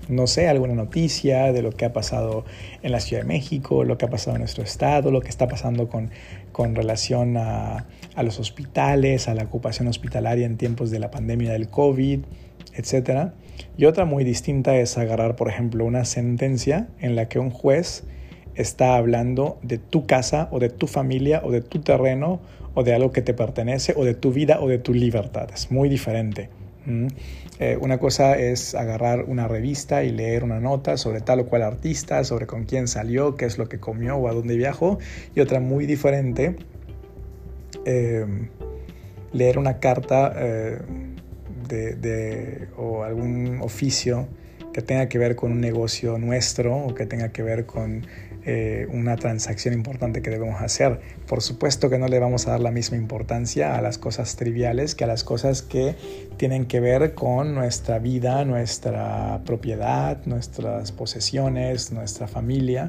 no 0.09 0.27
sé, 0.27 0.47
alguna 0.47 0.73
noticia 0.73 1.51
de 1.51 1.61
lo 1.61 1.71
que 1.71 1.85
ha 1.85 1.93
pasado 1.93 2.45
en 2.81 2.91
la 2.91 2.99
Ciudad 2.99 3.23
de 3.23 3.27
México, 3.27 3.83
lo 3.83 3.97
que 3.97 4.05
ha 4.05 4.09
pasado 4.09 4.35
en 4.35 4.41
nuestro 4.41 4.63
estado, 4.63 5.11
lo 5.11 5.21
que 5.21 5.29
está 5.29 5.47
pasando 5.47 5.89
con, 5.89 6.11
con 6.51 6.75
relación 6.75 7.37
a, 7.37 7.85
a, 8.15 8.23
los 8.23 8.39
hospitales, 8.39 9.27
a 9.27 9.35
la 9.35 9.43
ocupación 9.43 9.87
hospitalaria 9.87 10.45
en 10.45 10.57
tiempos 10.57 10.91
de 10.91 10.99
la 10.99 11.11
pandemia 11.11 11.51
del 11.51 11.69
COVID, 11.69 12.21
etc. 12.75 13.31
Y 13.77 13.85
otra 13.85 14.05
muy 14.05 14.23
distinta 14.23 14.77
es 14.77 14.97
agarrar, 14.97 15.35
por 15.35 15.49
ejemplo, 15.49 15.83
una 15.85 16.05
sentencia 16.05 16.87
en 16.99 17.15
la 17.15 17.27
que 17.27 17.39
un 17.39 17.49
juez 17.49 18.05
está 18.55 18.95
hablando 18.95 19.59
de 19.61 19.77
tu 19.77 20.05
casa 20.05 20.47
o 20.51 20.59
de 20.59 20.69
tu 20.69 20.87
familia 20.87 21.41
o 21.43 21.51
de 21.51 21.61
tu 21.61 21.79
terreno 21.79 22.39
o 22.73 22.83
de 22.83 22.93
algo 22.93 23.11
que 23.11 23.21
te 23.21 23.33
pertenece 23.33 23.93
o 23.95 24.03
de 24.03 24.13
tu 24.13 24.31
vida 24.31 24.59
o 24.61 24.67
de 24.67 24.77
tu 24.79 24.93
libertad. 24.93 25.49
Es 25.53 25.71
muy 25.71 25.89
diferente. 25.89 26.49
Eh, 27.59 27.77
una 27.81 27.97
cosa 27.97 28.37
es 28.37 28.75
agarrar 28.75 29.25
una 29.25 29.47
revista 29.47 30.03
y 30.03 30.11
leer 30.11 30.43
una 30.43 30.59
nota 30.59 30.97
sobre 30.97 31.21
tal 31.21 31.41
o 31.41 31.45
cual 31.45 31.63
artista, 31.63 32.23
sobre 32.23 32.47
con 32.47 32.65
quién 32.65 32.87
salió, 32.87 33.35
qué 33.35 33.45
es 33.45 33.57
lo 33.57 33.67
que 33.67 33.79
comió 33.79 34.15
o 34.15 34.27
a 34.27 34.33
dónde 34.33 34.55
viajó. 34.55 34.99
Y 35.35 35.41
otra 35.41 35.59
muy 35.59 35.85
diferente, 35.85 36.55
em, 37.85 38.49
leer 39.33 39.57
una 39.57 39.79
carta 39.79 40.33
eh, 40.35 40.79
de, 41.67 42.67
o 42.77 43.03
algún 43.03 43.59
oficio 43.61 44.27
que 44.71 44.81
tenga 44.81 45.09
que 45.09 45.17
ver 45.17 45.35
con 45.35 45.51
un 45.51 45.59
negocio 45.59 46.17
nuestro 46.17 46.77
o 46.77 46.93
que 46.93 47.05
tenga 47.05 47.29
que 47.29 47.43
ver 47.43 47.65
con 47.65 48.05
eh, 48.49 48.87
una 48.93 49.17
transacción 49.17 49.73
importante 49.73 50.21
que 50.21 50.29
debemos 50.29 50.61
hacer. 50.61 51.01
Por 51.27 51.41
supuesto 51.41 51.89
que 51.89 51.97
no 51.97 52.07
le 52.07 52.17
vamos 52.17 52.47
a 52.47 52.51
dar 52.51 52.61
la 52.61 52.71
misma 52.71 52.95
importancia 52.95 53.77
a 53.77 53.81
las 53.81 53.97
cosas 53.97 54.37
triviales 54.37 54.95
que 54.95 55.03
a 55.03 55.07
las 55.07 55.25
cosas 55.25 55.61
que 55.61 55.97
tienen 56.37 56.65
que 56.65 56.79
ver 56.79 57.13
con 57.13 57.53
nuestra 57.53 57.99
vida, 57.99 58.45
nuestra 58.45 59.41
propiedad, 59.45 60.25
nuestras 60.25 60.93
posesiones, 60.93 61.91
nuestra 61.91 62.29
familia. 62.29 62.87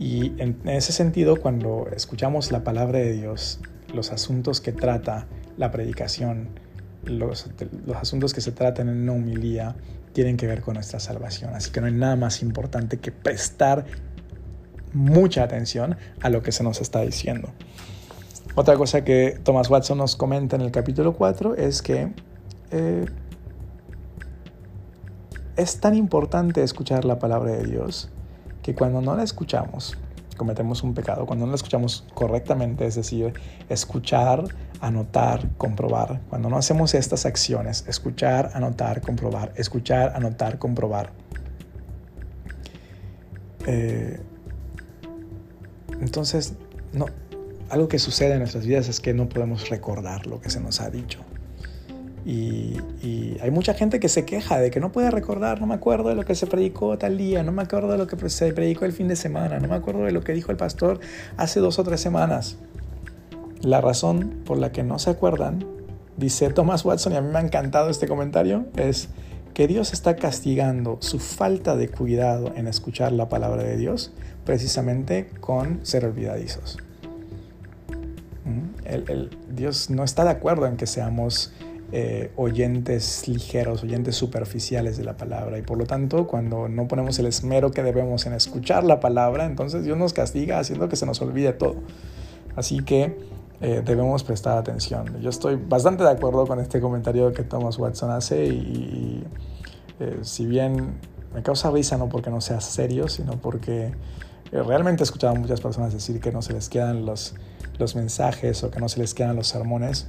Y 0.00 0.32
en 0.38 0.58
ese 0.64 0.92
sentido, 0.92 1.36
cuando 1.36 1.88
escuchamos 1.94 2.50
la 2.50 2.64
palabra 2.64 2.98
de 2.98 3.12
Dios, 3.12 3.60
los 3.94 4.10
asuntos 4.10 4.60
que 4.60 4.72
trata 4.72 5.28
la 5.56 5.70
predicación, 5.70 6.48
los, 7.04 7.48
asuntos 7.94 8.34
que 8.34 8.40
se 8.40 8.50
tratan 8.50 8.88
en 8.88 9.02
una 9.02 9.12
humilía, 9.12 9.76
tienen 10.12 10.36
que 10.36 10.46
ver 10.46 10.62
con 10.62 10.74
nuestra 10.74 10.98
salvación. 10.98 11.54
Así 11.54 11.70
que 11.70 11.80
no 11.80 11.86
hay 11.86 11.92
nada 11.92 12.16
más 12.16 12.42
importante 12.42 12.98
que 12.98 13.12
prestar 13.12 13.86
mucha 14.92 15.42
atención 15.42 15.96
a 16.20 16.28
lo 16.28 16.42
que 16.42 16.52
se 16.52 16.62
nos 16.62 16.80
está 16.80 17.00
diciendo. 17.00 17.50
Otra 18.54 18.76
cosa 18.76 19.04
que 19.04 19.38
Thomas 19.42 19.70
Watson 19.70 19.98
nos 19.98 20.16
comenta 20.16 20.56
en 20.56 20.62
el 20.62 20.70
capítulo 20.70 21.14
4 21.14 21.54
es 21.54 21.82
que 21.82 22.12
eh, 22.70 23.06
es 25.56 25.80
tan 25.80 25.94
importante 25.94 26.62
escuchar 26.62 27.04
la 27.04 27.18
palabra 27.18 27.52
de 27.52 27.64
Dios 27.64 28.10
que 28.62 28.74
cuando 28.74 29.00
no 29.00 29.14
la 29.16 29.22
escuchamos, 29.22 29.96
cometemos 30.36 30.82
un 30.82 30.94
pecado. 30.94 31.26
Cuando 31.26 31.46
no 31.46 31.52
la 31.52 31.56
escuchamos 31.56 32.06
correctamente, 32.14 32.86
es 32.86 32.94
decir, 32.94 33.34
escuchar, 33.68 34.44
anotar, 34.80 35.48
comprobar. 35.56 36.20
Cuando 36.28 36.48
no 36.48 36.56
hacemos 36.56 36.94
estas 36.94 37.26
acciones, 37.26 37.84
escuchar, 37.86 38.50
anotar, 38.54 39.00
comprobar, 39.00 39.52
escuchar, 39.56 40.12
anotar, 40.16 40.58
comprobar. 40.58 41.12
Eh, 43.66 44.19
entonces, 46.10 46.54
no, 46.92 47.06
algo 47.68 47.86
que 47.86 48.00
sucede 48.00 48.32
en 48.32 48.40
nuestras 48.40 48.66
vidas 48.66 48.88
es 48.88 48.98
que 48.98 49.14
no 49.14 49.28
podemos 49.28 49.68
recordar 49.68 50.26
lo 50.26 50.40
que 50.40 50.50
se 50.50 50.58
nos 50.58 50.80
ha 50.80 50.90
dicho. 50.90 51.20
Y, 52.26 52.76
hay 53.40 53.52
mucha 53.52 53.74
gente 53.74 54.00
que 54.00 54.08
se 54.08 54.24
queja 54.24 54.58
de 54.58 54.72
que 54.72 54.80
no 54.80 54.90
puede 54.90 55.08
recordar, 55.12 55.60
no 55.60 55.68
me 55.68 55.74
acuerdo 55.74 56.08
de 56.08 56.16
lo 56.16 56.24
que 56.24 56.34
se 56.34 56.48
predicó 56.48 56.98
tal 56.98 57.16
día, 57.16 57.44
no 57.44 57.52
me 57.52 57.62
acuerdo 57.62 57.92
de 57.92 57.98
lo 57.98 58.08
que 58.08 58.28
se 58.28 58.52
predicó 58.52 58.86
el 58.86 58.92
fin 58.92 59.06
de 59.06 59.14
semana, 59.14 59.60
no 59.60 59.68
me 59.68 59.76
acuerdo 59.76 60.02
de 60.02 60.10
lo 60.10 60.22
que 60.22 60.32
dijo 60.32 60.50
el 60.50 60.56
pastor 60.56 60.98
hace 61.36 61.60
dos 61.60 61.78
o 61.78 61.84
tres 61.84 62.00
semanas. 62.00 62.58
La 63.62 63.80
razón 63.80 64.42
por 64.44 64.58
la 64.58 64.72
que 64.72 64.82
no 64.82 64.98
se 64.98 65.10
acuerdan, 65.10 65.64
dice 66.16 66.50
Thomas 66.50 66.84
Watson, 66.84 67.12
y 67.12 67.16
a 67.16 67.20
mí 67.22 67.30
me 67.30 67.38
ha 67.38 67.42
encantado 67.42 67.88
este 67.88 68.08
comentario, 68.08 68.66
es 68.76 69.10
que 69.54 69.66
Dios 69.66 69.92
está 69.92 70.16
castigando 70.16 70.98
su 71.00 71.18
falta 71.18 71.76
de 71.76 71.88
cuidado 71.88 72.52
en 72.56 72.66
escuchar 72.66 73.12
la 73.12 73.28
palabra 73.28 73.62
de 73.62 73.76
Dios 73.76 74.12
precisamente 74.44 75.28
con 75.40 75.84
ser 75.84 76.04
olvidadizos. 76.04 76.78
¿Mm? 78.44 78.86
El, 78.86 79.30
Dios 79.54 79.90
no 79.90 80.04
está 80.04 80.24
de 80.24 80.30
acuerdo 80.30 80.66
en 80.66 80.76
que 80.76 80.86
seamos 80.86 81.52
eh, 81.92 82.30
oyentes 82.36 83.26
ligeros, 83.26 83.82
oyentes 83.82 84.14
superficiales 84.14 84.96
de 84.96 85.04
la 85.04 85.16
palabra 85.16 85.58
y 85.58 85.62
por 85.62 85.76
lo 85.76 85.86
tanto 85.86 86.28
cuando 86.28 86.68
no 86.68 86.86
ponemos 86.86 87.18
el 87.18 87.26
esmero 87.26 87.72
que 87.72 87.82
debemos 87.82 88.26
en 88.26 88.32
escuchar 88.32 88.84
la 88.84 89.00
palabra, 89.00 89.44
entonces 89.44 89.84
Dios 89.84 89.98
nos 89.98 90.12
castiga 90.12 90.60
haciendo 90.60 90.88
que 90.88 90.94
se 90.94 91.04
nos 91.04 91.20
olvide 91.20 91.52
todo. 91.52 91.76
Así 92.54 92.78
que 92.84 93.16
eh, 93.60 93.82
debemos 93.84 94.24
prestar 94.24 94.56
atención. 94.56 95.20
Yo 95.20 95.28
estoy 95.28 95.56
bastante 95.56 96.02
de 96.02 96.10
acuerdo 96.10 96.46
con 96.46 96.60
este 96.60 96.80
comentario 96.80 97.32
que 97.32 97.42
Thomas 97.42 97.78
Watson 97.78 98.10
hace 98.10 98.46
y, 98.46 99.24
eh, 99.98 100.20
si 100.22 100.46
bien 100.46 100.98
me 101.34 101.42
causa 101.42 101.70
risa 101.70 101.98
no 101.98 102.08
porque 102.08 102.30
no 102.30 102.40
sea 102.40 102.60
serio, 102.60 103.08
sino 103.08 103.32
porque 103.32 103.92
eh, 104.52 104.62
realmente 104.62 105.02
he 105.02 105.04
escuchado 105.04 105.36
a 105.36 105.38
muchas 105.38 105.60
personas 105.60 105.92
decir 105.92 106.20
que 106.20 106.32
no 106.32 106.40
se 106.40 106.54
les 106.54 106.70
quedan 106.70 107.04
los, 107.04 107.34
los 107.78 107.94
mensajes 107.96 108.64
o 108.64 108.70
que 108.70 108.80
no 108.80 108.88
se 108.88 108.98
les 108.98 109.12
quedan 109.12 109.36
los 109.36 109.48
sermones, 109.48 110.08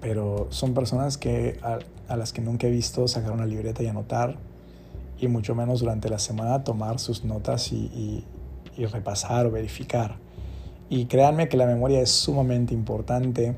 pero 0.00 0.48
son 0.50 0.74
personas 0.74 1.16
que 1.16 1.58
a, 1.62 2.16
las 2.16 2.32
que 2.32 2.42
nunca 2.42 2.66
he 2.66 2.70
visto 2.70 3.08
sacar 3.08 3.32
una 3.32 3.46
libreta 3.46 3.82
y 3.82 3.86
anotar, 3.86 4.36
y 5.18 5.28
mucho 5.28 5.54
menos 5.54 5.80
durante 5.80 6.08
la 6.08 6.18
semana 6.18 6.64
tomar 6.64 6.98
sus 6.98 7.24
notas 7.24 7.72
y, 7.72 8.24
y, 8.76 8.86
repasar 8.86 9.46
o 9.46 9.50
verificar. 9.50 10.16
Y 10.90 11.06
créanme 11.06 11.48
que 11.48 11.56
la 11.56 11.66
memoria 11.66 12.02
es 12.02 12.10
sumamente 12.10 12.74
importante. 12.74 13.54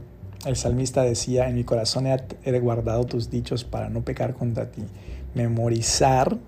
El 0.46 0.54
salmista 0.54 1.02
decía, 1.02 1.48
en 1.48 1.56
mi 1.56 1.64
corazón 1.64 2.06
he 2.06 2.58
guardado 2.60 3.04
tus 3.04 3.30
dichos 3.30 3.64
para 3.64 3.88
no 3.88 4.02
pecar 4.02 4.34
contra 4.34 4.70
ti. 4.70 4.84
Memorizar, 5.34 6.38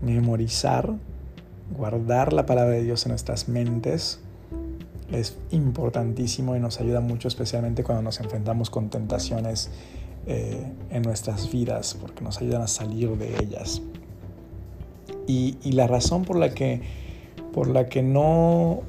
memorizar 0.00 0.94
guardar 1.76 2.32
la 2.32 2.46
palabra 2.46 2.74
de 2.74 2.82
Dios 2.82 3.04
en 3.06 3.10
nuestras 3.10 3.48
mentes 3.48 4.20
es 5.12 5.36
importantísimo 5.50 6.54
y 6.54 6.60
nos 6.60 6.80
ayuda 6.80 7.00
mucho, 7.00 7.28
especialmente 7.28 7.82
cuando 7.82 8.02
nos 8.02 8.20
enfrentamos 8.20 8.70
con 8.70 8.90
tentaciones 8.90 9.70
eh, 10.26 10.72
en 10.90 11.02
nuestras 11.02 11.50
vidas, 11.50 11.96
porque 12.00 12.22
nos 12.22 12.40
ayudan 12.40 12.62
a 12.62 12.68
salir 12.68 13.10
de 13.16 13.36
ellas. 13.42 13.82
Y, 15.26 15.56
la 15.72 15.86
razón 15.86 16.24
por 16.24 16.36
la, 16.36 16.50
que, 16.50 16.82
por 17.52 17.68
la 17.68 17.88
que 17.88 18.02
no 18.02 18.82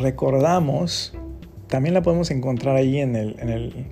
recordamos, 0.00 1.14
también 1.68 1.94
la 1.94 2.02
podemos 2.02 2.30
encontrar 2.30 2.76
ahí 2.76 2.98
en, 2.98 3.16
el, 3.16 3.36
en, 3.38 3.48
el, 3.48 3.86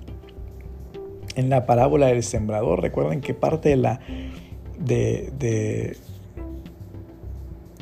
en 1.35 1.49
la 1.49 1.65
parábola 1.65 2.07
del 2.07 2.23
sembrador. 2.23 2.81
Recuerden 2.81 3.21
que 3.21 3.33
parte 3.33 3.69
de 3.69 3.75
la, 3.77 3.99
de, 4.79 5.97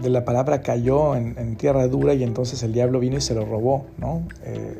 la 0.02 0.26
palabra 0.26 0.62
cayó 0.62 1.16
en, 1.16 1.56
tierra 1.56 1.88
dura 1.88 2.14
y 2.14 2.24
entonces 2.24 2.64
el 2.64 2.74
diablo 2.74 3.00
vino 3.00 3.18
y 3.18 3.22
se 3.22 3.34
lo 3.36 3.46
robó, 3.46 3.88
¿no? 3.98 4.28
Eh, 4.44 4.80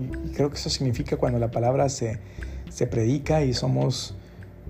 y 0.00 0.32
creo 0.32 0.50
que 0.50 0.56
eso 0.56 0.70
significa 0.70 1.16
cuando 1.16 1.38
la 1.38 1.50
palabra 1.50 1.88
se, 1.88 2.20
se 2.70 2.86
predica 2.86 3.42
y 3.42 3.54
somos 3.54 4.16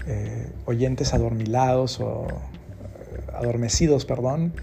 eh, 0.07 0.51
oyentes 0.65 1.13
adormilados 1.13 2.01
o 2.01 2.27
eh, 2.29 3.21
adormecidos, 3.35 4.05
perdón, 4.07 4.55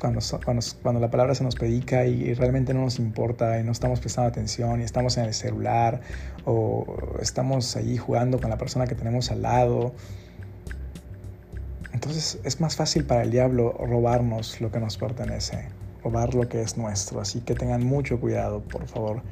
cuando, 0.00 0.20
cuando, 0.44 0.64
cuando, 0.82 1.00
la 1.00 1.10
palabra 1.10 1.34
se 1.34 1.44
nos 1.44 1.54
predica 1.54 2.04
y, 2.06 2.34
realmente 2.34 2.74
no 2.74 2.82
nos 2.82 2.98
importa 2.98 3.58
y 3.58 3.64
no 3.64 3.72
estamos 3.72 4.00
prestando 4.00 4.28
atención 4.28 4.80
y 4.80 4.84
estamos 4.84 5.16
en 5.16 5.24
el 5.24 5.34
celular 5.34 6.00
o 6.44 7.18
estamos 7.20 7.76
ahí 7.76 7.96
jugando 7.96 8.40
con 8.40 8.50
la 8.50 8.58
persona 8.58 8.86
que 8.86 8.94
tenemos 8.94 9.30
al 9.30 9.42
lado. 9.42 9.94
Entonces 11.92 12.38
es 12.44 12.60
más 12.60 12.76
fácil 12.76 13.04
para 13.04 13.22
el 13.22 13.30
diablo 13.30 13.72
robarnos 13.72 14.60
lo 14.60 14.70
que 14.70 14.78
nos 14.78 14.96
pertenece, 14.96 15.68
robar 16.02 16.34
lo 16.34 16.48
que 16.48 16.62
es 16.62 16.76
nuestro. 16.76 17.20
Así 17.20 17.40
que 17.40 17.54
tengan 17.54 17.84
mucho 17.84 18.20
cuidado, 18.20 18.60
por 18.62 18.86
favor. 18.86 19.22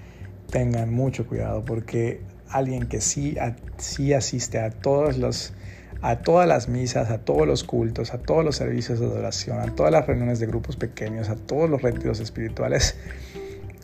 Tengan 0.51 0.93
mucho 0.93 1.27
cuidado 1.27 1.65
porque 1.65 2.21
alguien 2.49 2.89
que 2.89 3.01
sí, 3.01 3.37
sí 3.79 4.13
asiste 4.13 4.59
a 4.61 4.71
todos 4.71 5.19
los 5.19 5.53
a 6.03 6.17
todas 6.19 6.47
las 6.47 6.69
misas, 6.69 7.11
a 7.11 7.19
todos 7.19 7.47
los 7.47 7.65
cultos, 7.65 8.13
a 8.13 8.19
todos 8.19 8.45
los 8.45 8.57
servicios 8.57 9.01
de 9.01 9.07
adoración, 9.07 9.59
a 9.61 9.75
todas 9.75 9.93
las 9.93 10.07
reuniones 10.07 10.39
de 10.41 10.47
grupos 10.47 10.77
pequeños, 10.77 11.29
a 11.29 11.37
todos 11.37 11.69
los 11.69 11.83
retiros 11.83 12.21
espirituales, 12.21 12.97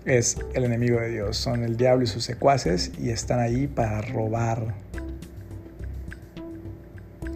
es 0.05 0.37
el 0.55 0.65
enemigo 0.65 1.01
de 1.01 1.11
Dios. 1.11 1.37
Son 1.37 1.63
el 1.63 1.77
diablo 1.77 2.05
y 2.05 2.07
sus 2.07 2.25
secuaces 2.25 2.93
y 2.99 3.11
están 3.11 3.41
ahí 3.41 3.67
para 3.67 4.01
robar 4.03 4.75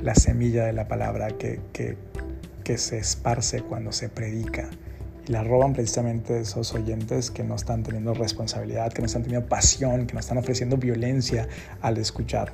la 0.01 0.15
semilla 0.15 0.65
de 0.65 0.73
la 0.73 0.89
palabra 0.89 1.29
que, 1.29 1.61
que, 1.73 1.97
se 2.79 2.99
esparce 2.99 3.63
cuando 3.63 3.93
se 3.93 4.09
predica 4.09 4.69
y 5.27 5.33
la 5.33 5.45
roban 5.45 5.73
precisamente 5.73 6.41
esos 6.41 6.75
oyentes 6.75 7.31
que 7.31 7.45
no 7.45 7.55
están 7.55 7.85
teniendo 7.85 8.13
responsabilidad, 8.13 8.93
que 8.93 9.03
no 9.03 9.07
están 9.07 9.23
teniendo 9.23 9.49
pasión, 9.49 10.07
que 10.07 10.15
no 10.15 10.21
están 10.21 10.39
ofreciendo 10.39 10.77
violencia 10.77 11.49
al 11.81 11.99
escuchar. 11.99 12.53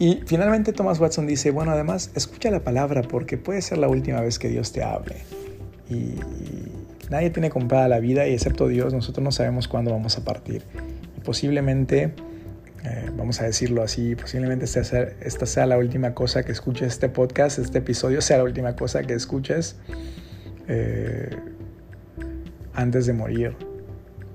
Y 0.00 0.22
finalmente 0.24 0.72
Thomas 0.72 0.98
Watson 0.98 1.26
dice, 1.26 1.50
bueno, 1.50 1.72
además 1.72 2.10
escucha 2.14 2.50
la 2.50 2.64
palabra 2.64 3.02
porque 3.02 3.36
puede 3.36 3.60
ser 3.60 3.76
la 3.76 3.86
última 3.86 4.22
vez 4.22 4.38
que 4.38 4.48
Dios 4.48 4.72
te 4.72 4.82
hable. 4.82 5.16
Y 5.90 6.14
nadie 7.10 7.28
tiene 7.28 7.50
comprada 7.50 7.86
la 7.86 8.00
vida 8.00 8.26
y 8.26 8.32
excepto 8.32 8.66
Dios 8.66 8.94
nosotros 8.94 9.22
no 9.22 9.30
sabemos 9.30 9.68
cuándo 9.68 9.90
vamos 9.90 10.16
a 10.16 10.24
partir. 10.24 10.62
Y 11.18 11.20
posiblemente, 11.20 12.14
eh, 12.82 13.10
vamos 13.14 13.42
a 13.42 13.44
decirlo 13.44 13.82
así, 13.82 14.16
posiblemente 14.16 14.64
esta 14.64 14.84
sea, 14.84 15.02
esta 15.20 15.44
sea 15.44 15.66
la 15.66 15.76
última 15.76 16.14
cosa 16.14 16.44
que 16.44 16.52
escuches 16.52 16.88
este 16.88 17.10
podcast, 17.10 17.58
este 17.58 17.78
episodio 17.78 18.22
sea 18.22 18.38
la 18.38 18.44
última 18.44 18.74
cosa 18.76 19.02
que 19.02 19.12
escuches. 19.12 19.76
Eh, 20.66 21.28
antes 22.72 23.04
de 23.04 23.12
morir. 23.12 23.54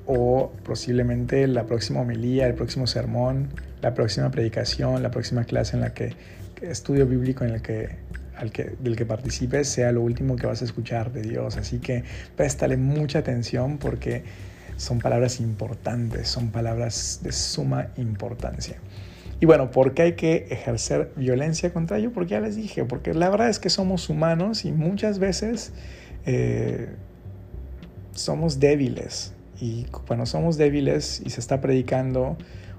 O 0.06 0.51
posiblemente 0.63 1.47
la 1.47 1.65
próxima 1.65 2.01
homilía, 2.01 2.45
el 2.45 2.54
próximo 2.54 2.86
sermón, 2.86 3.49
la 3.86 3.93
próxima 3.93 4.32
predicación, 4.32 5.04
la 5.04 5.12
próxima 5.12 5.43
clase 5.43 5.76
en 5.76 5.82
la 5.82 5.93
que, 5.93 6.15
estudio 6.60 7.06
bíblico 7.06 7.43
en 7.43 7.52
el 7.52 7.62
que, 7.62 7.89
al 8.36 8.52
que, 8.52 8.76
del 8.80 8.95
que 8.95 9.06
participes 9.06 9.69
sea 9.69 9.91
lo 9.91 10.02
último 10.02 10.38
que 10.38 10.48
vas 10.48 10.63
a 10.63 10.65
escuchar 10.65 11.13
de 11.13 11.21
Dios. 11.21 11.56
Así 11.56 11.78
que 11.78 12.04
préstale 12.36 12.78
mucha 12.78 13.19
atención 13.19 13.78
porque 13.78 14.24
son 14.76 14.98
palabras 14.98 15.39
importantes, 15.39 16.28
son 16.28 16.50
palabras 16.50 17.19
de 17.21 17.32
suma 17.32 17.89
importancia. 17.98 18.78
Y 19.39 19.45
bueno, 19.45 19.69
¿por 19.69 19.93
qué 19.93 20.02
hay 20.02 20.13
que 20.13 20.48
ejercer 20.50 21.12
violencia 21.15 21.71
contra 21.71 22.00
ello? 22.00 22.12
Porque 22.12 22.32
ya 22.32 22.39
les 22.39 22.56
dije, 22.56 22.86
porque 22.86 23.13
la 23.13 23.30
verdad 23.30 23.50
es 23.50 23.60
que 23.60 23.69
somos 23.69 24.10
humanos 24.10 24.65
y 24.65 24.71
muchas 24.71 25.19
veces 25.19 25.74
eh, 26.26 26.89
somos 28.13 28.60
débiles. 28.60 29.34
Y 29.62 29.84
cuando 30.08 30.26
somos 30.26 30.58
débiles 30.58 31.21
y 31.24 31.30
se 31.30 31.39
está 31.39 31.62
predicando, 31.62 32.36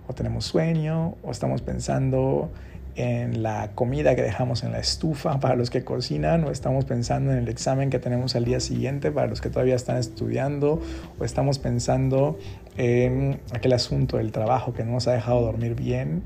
o 0.08 0.14
tenemos 0.14 0.44
sueño, 0.44 1.14
o 1.22 1.30
estamos 1.30 1.62
pensando 1.62 2.50
en 2.96 3.42
la 3.42 3.72
comida 3.74 4.16
que 4.16 4.22
dejamos 4.22 4.64
en 4.64 4.72
la 4.72 4.78
estufa 4.78 5.38
para 5.40 5.54
los 5.54 5.70
que 5.70 5.84
cocinan, 5.84 6.44
o 6.44 6.50
estamos 6.50 6.84
pensando 6.84 7.32
en 7.32 7.38
el 7.38 7.48
examen 7.48 7.90
que 7.90 7.98
tenemos 7.98 8.34
al 8.36 8.44
día 8.44 8.60
siguiente 8.60 9.10
para 9.10 9.26
los 9.26 9.40
que 9.40 9.50
todavía 9.50 9.74
están 9.74 9.96
estudiando, 9.98 10.80
o 11.18 11.24
estamos 11.24 11.58
pensando 11.58 12.38
en 12.76 13.40
aquel 13.52 13.72
asunto 13.72 14.16
del 14.16 14.32
trabajo 14.32 14.72
que 14.72 14.84
no 14.84 14.92
nos 14.92 15.08
ha 15.08 15.12
dejado 15.12 15.42
dormir 15.42 15.74
bien, 15.74 16.22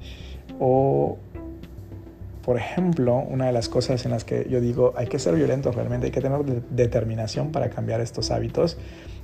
o 0.58 1.18
por 2.42 2.56
ejemplo, 2.56 3.16
una 3.16 3.46
de 3.46 3.52
las 3.52 3.68
cosas 3.68 4.04
en 4.06 4.12
las 4.12 4.24
que 4.24 4.46
yo 4.50 4.60
digo 4.60 4.94
hay 4.96 5.06
que 5.06 5.18
ser 5.18 5.34
violentos 5.34 5.74
realmente, 5.74 6.06
hay 6.06 6.12
que 6.12 6.20
tener 6.20 6.42
determinación 6.70 7.52
para 7.52 7.70
cambiar 7.70 8.00
estos 8.00 8.30
hábitos, 8.30 8.78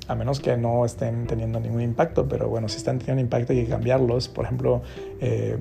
a 0.08 0.14
menos 0.14 0.40
que 0.40 0.56
no 0.56 0.84
estén 0.84 1.26
teniendo 1.26 1.60
ningún 1.60 1.82
impacto, 1.82 2.28
pero 2.28 2.48
bueno, 2.48 2.68
si 2.68 2.76
están 2.76 2.98
teniendo 2.98 3.22
impacto 3.22 3.52
hay 3.52 3.64
que 3.64 3.70
cambiarlos. 3.70 4.28
Por 4.28 4.44
ejemplo, 4.44 4.82
eh, 5.20 5.56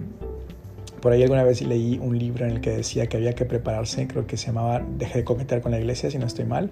por 1.06 1.12
ahí 1.14 1.22
alguna 1.22 1.44
vez 1.44 1.62
leí 1.62 2.00
un 2.02 2.18
libro 2.18 2.46
en 2.46 2.52
el 2.52 2.62
que 2.62 2.72
decía 2.72 3.06
que 3.06 3.18
había 3.18 3.34
que 3.34 3.46
prepararse, 3.46 4.08
creo 4.08 4.26
que 4.26 4.38
se 4.38 4.48
llamaba 4.48 4.82
Deje 4.98 5.20
de 5.20 5.24
cometer 5.24 5.62
con 5.62 5.72
la 5.72 5.80
iglesia, 5.80 6.10
si 6.10 6.18
no 6.18 6.26
estoy 6.26 6.46
mal, 6.46 6.72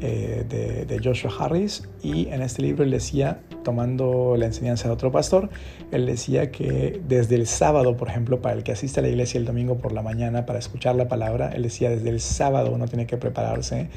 eh, 0.00 0.84
de, 0.88 1.00
Joshua 1.02 1.30
Harris. 1.38 1.88
Y 2.02 2.26
en 2.28 2.42
este 2.42 2.62
libro 2.62 2.82
él 2.82 2.90
decía, 2.90 3.40
tomando 3.62 4.34
la 4.36 4.46
enseñanza 4.46 4.88
de 4.88 4.94
otro 4.94 5.12
pastor, 5.12 5.48
él 5.92 6.06
decía 6.06 6.50
que 6.50 7.00
desde 7.06 7.36
el 7.36 7.46
sábado, 7.46 7.96
por 7.96 8.08
ejemplo, 8.08 8.42
para 8.42 8.56
el 8.56 8.64
que 8.64 8.72
asiste 8.72 8.98
a 8.98 9.02
la 9.04 9.10
iglesia 9.10 9.38
el 9.38 9.44
domingo 9.44 9.78
por 9.78 9.92
la 9.92 10.02
mañana 10.02 10.44
para 10.44 10.58
escuchar 10.58 10.96
la 10.96 11.06
palabra, 11.06 11.50
él 11.54 11.62
decía, 11.62 11.88
desde 11.90 12.10
el 12.10 12.18
sábado 12.18 12.72
uno 12.72 12.88
tiene 12.88 13.06
que 13.06 13.16
prepararse 13.16 13.90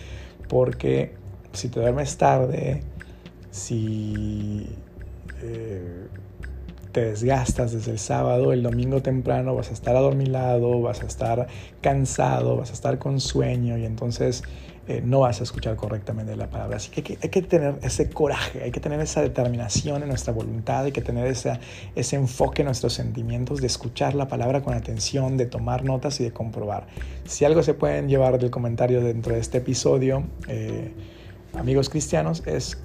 porque 0.48 1.14
si 1.54 1.70
te 1.70 1.80
duermes 1.80 2.18
tarde, 2.18 2.82
si... 3.52 4.68
Eh, 5.44 6.08
te 6.92 7.06
desgastas 7.06 7.72
desde 7.72 7.92
el 7.92 8.00
sábado, 8.00 8.52
el 8.52 8.64
domingo 8.64 9.02
temprano 9.02 9.56
vas 9.56 9.70
a 9.70 9.74
estar 9.74 9.96
adormilado, 9.96 10.82
vas 10.82 11.02
a 11.02 11.06
estar 11.06 11.48
cansado, 11.82 12.58
vas 12.58 12.72
a 12.72 12.74
estar 12.74 13.00
con 13.00 13.20
sueño 13.20 13.78
y 13.78 13.86
entonces 13.86 14.44
eh, 14.88 15.02
no 15.04 15.22
vas 15.22 15.40
a 15.40 15.44
escuchar 15.44 15.76
correctamente 15.76 16.36
la 16.36 16.50
palabra. 16.50 16.78
Así 16.78 16.90
que 16.90 17.18
hay, 17.22 17.30
que 17.30 17.42
tener 17.42 17.76
ese 17.82 18.10
coraje, 18.10 18.64
hay 18.64 18.72
que 18.72 18.80
tener 18.80 19.00
esa 19.00 19.22
determinación 19.22 20.02
en 20.02 20.10
nuestra 20.10 20.34
voluntad, 20.34 20.86
hay 20.86 20.92
que 20.92 21.02
tener 21.02 21.28
ese 21.28 22.16
enfoque 22.16 22.64
en 22.64 22.66
nuestros 22.66 22.94
sentimientos 22.94 23.62
de 23.62 23.68
escuchar 23.68 24.16
la 24.16 24.28
palabra 24.28 24.62
con 24.62 24.74
atención, 24.74 25.38
de 25.38 25.46
tomar 25.46 25.84
notas 25.86 26.20
y 26.20 26.24
de 26.24 26.32
comprobar. 26.32 26.88
Si 27.26 27.46
algo 27.46 27.64
se 27.64 27.74
pueden 27.74 28.10
llevar 28.10 28.38
del 28.40 28.50
comentario 28.50 29.02
dentro 29.02 29.34
de 29.34 29.40
este 29.40 29.60
episodio, 29.60 30.24
eh, 30.48 30.94
amigos 31.54 31.90
cristianos, 31.90 32.44
es 32.46 32.78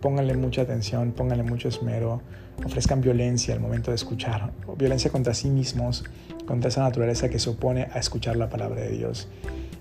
pónganle 0.00 0.36
mucha 0.36 0.62
atención, 0.62 1.12
pónganle 1.12 1.44
mucho 1.44 1.68
esmero, 1.68 2.22
ofrezcan 2.64 3.00
violencia 3.00 3.54
al 3.54 3.60
momento 3.60 3.90
de 3.90 3.96
escuchar, 3.96 4.52
violencia 4.76 5.10
contra 5.10 5.34
sí 5.34 5.48
mismos, 5.48 6.04
contra 6.46 6.68
esa 6.68 6.82
naturaleza 6.82 7.28
que 7.28 7.38
se 7.38 7.50
opone 7.50 7.88
a 7.92 7.98
escuchar 7.98 8.36
la 8.36 8.48
palabra 8.48 8.80
de 8.80 8.90
Dios. 8.90 9.28